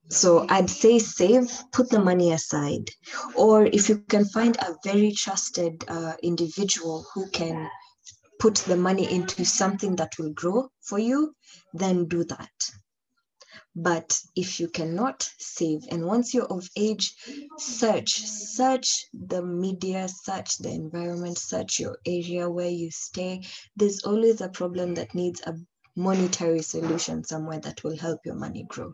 so 0.09 0.45
I'd 0.49 0.69
say 0.69 0.99
save, 0.99 1.51
put 1.71 1.89
the 1.89 1.99
money 1.99 2.31
aside. 2.31 2.89
Or 3.35 3.65
if 3.65 3.89
you 3.89 3.97
can 3.97 4.25
find 4.25 4.55
a 4.57 4.75
very 4.83 5.11
trusted 5.11 5.83
uh, 5.87 6.13
individual 6.23 7.05
who 7.13 7.29
can 7.29 7.69
put 8.39 8.55
the 8.55 8.77
money 8.77 9.11
into 9.11 9.43
something 9.43 9.95
that 9.97 10.17
will 10.17 10.31
grow 10.31 10.69
for 10.81 10.99
you, 10.99 11.33
then 11.73 12.05
do 12.05 12.23
that. 12.25 12.51
But 13.75 14.19
if 14.35 14.59
you 14.59 14.69
cannot 14.69 15.29
save, 15.37 15.81
and 15.89 16.05
once 16.05 16.33
you're 16.33 16.51
of 16.51 16.67
age, 16.75 17.13
search, 17.57 18.19
search 18.19 19.05
the 19.13 19.43
media, 19.43 20.07
search 20.07 20.57
the 20.57 20.69
environment, 20.69 21.37
search 21.37 21.79
your 21.79 21.97
area 22.05 22.49
where 22.49 22.69
you 22.69 22.91
stay. 22.91 23.45
There's 23.75 24.03
always 24.03 24.41
a 24.41 24.49
problem 24.49 24.95
that 24.95 25.13
needs 25.13 25.41
a 25.41 25.55
monetary 25.95 26.61
solution 26.61 27.23
somewhere 27.23 27.59
that 27.59 27.83
will 27.83 27.97
help 27.97 28.21
your 28.25 28.35
money 28.35 28.65
grow. 28.67 28.93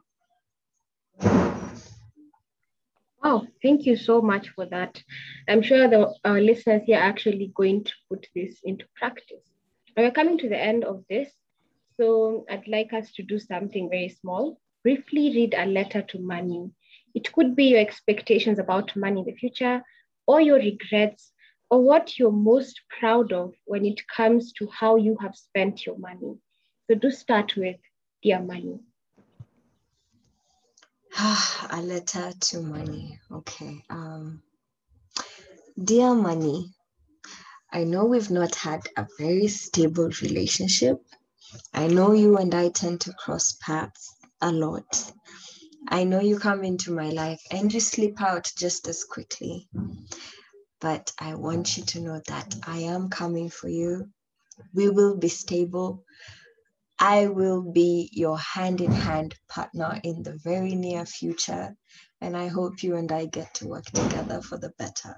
Wow, 3.24 3.48
thank 3.62 3.86
you 3.86 3.96
so 3.96 4.22
much 4.22 4.50
for 4.50 4.66
that. 4.66 5.02
I'm 5.48 5.62
sure 5.62 5.88
the 5.88 6.14
our 6.26 6.42
listeners 6.42 6.82
here 6.86 6.98
are 6.98 7.04
actually 7.04 7.52
going 7.56 7.86
to 7.86 7.94
put 8.10 8.28
this 8.36 8.60
into 8.64 8.86
practice. 8.96 9.46
Now 9.96 10.04
we're 10.04 10.12
coming 10.12 10.38
to 10.40 10.50
the 10.50 10.60
end 10.60 10.84
of 10.84 11.04
this. 11.10 11.30
So 11.98 12.46
I'd 12.50 12.68
like 12.68 12.92
us 12.92 13.12
to 13.14 13.24
do 13.24 13.40
something 13.40 13.90
very 13.90 14.10
small. 14.10 14.60
Briefly 14.84 15.32
read 15.34 15.54
a 15.58 15.66
letter 15.66 16.02
to 16.02 16.20
money. 16.20 16.72
It 17.16 17.32
could 17.32 17.56
be 17.56 17.66
your 17.66 17.80
expectations 17.80 18.60
about 18.60 18.96
money 18.96 19.20
in 19.20 19.26
the 19.26 19.36
future, 19.36 19.84
or 20.28 20.42
your 20.42 20.58
regrets, 20.58 21.32
or 21.70 21.82
what 21.82 22.18
you're 22.18 22.32
most 22.32 22.82
proud 23.00 23.32
of 23.32 23.54
when 23.66 23.86
it 23.86 24.02
comes 24.08 24.52
to 24.54 24.68
how 24.68 24.96
you 24.96 25.18
have 25.22 25.36
spent 25.36 25.86
your 25.86 25.98
money. 25.98 26.36
So 26.88 26.96
do 26.96 27.12
start 27.12 27.56
with 27.56 27.78
Dear 28.22 28.42
Money. 28.42 28.80
a 31.70 31.80
letter 31.82 32.32
to 32.40 32.62
money. 32.62 33.20
Okay. 33.32 33.84
Um, 33.90 34.42
dear 35.82 36.16
money, 36.16 36.74
I 37.72 37.84
know 37.84 38.06
we've 38.06 38.32
not 38.32 38.56
had 38.56 38.82
a 38.98 39.06
very 39.20 39.48
stable 39.48 40.10
relationship. 40.24 40.98
I 41.72 41.86
know 41.86 42.14
you 42.14 42.38
and 42.38 42.56
I 42.56 42.70
tend 42.70 43.02
to 43.02 43.14
cross 43.14 43.56
paths 43.62 44.16
a 44.42 44.52
lot. 44.52 45.12
I 45.88 46.04
know 46.04 46.20
you 46.20 46.40
come 46.40 46.64
into 46.64 46.92
my 46.92 47.10
life 47.10 47.42
and 47.52 47.72
you 47.72 47.80
slip 47.80 48.20
out 48.20 48.52
just 48.58 48.88
as 48.88 49.04
quickly. 49.04 49.68
But 50.82 51.12
I 51.20 51.36
want 51.36 51.78
you 51.78 51.84
to 51.84 52.00
know 52.02 52.22
that 52.28 52.56
I 52.66 52.80
am 52.80 53.10
coming 53.10 53.52
for 53.52 53.70
you. 53.70 54.10
We 54.74 54.90
will 54.90 55.16
be 55.16 55.30
stable. 55.30 56.04
I 57.00 57.28
will 57.28 57.62
be 57.62 58.10
your 58.14 58.38
hand 58.40 58.82
in 58.82 58.92
hand 58.92 59.36
partner 59.50 60.00
in 60.04 60.24
the 60.24 60.38
very 60.38 60.76
near 60.76 61.06
future. 61.06 61.76
And 62.22 62.38
I 62.38 62.48
hope 62.48 62.84
you 62.84 62.96
and 62.96 63.12
I 63.12 63.26
get 63.26 63.56
to 63.56 63.68
work 63.68 63.86
together 63.86 64.42
for 64.42 64.58
the 64.58 64.72
better. 64.78 65.18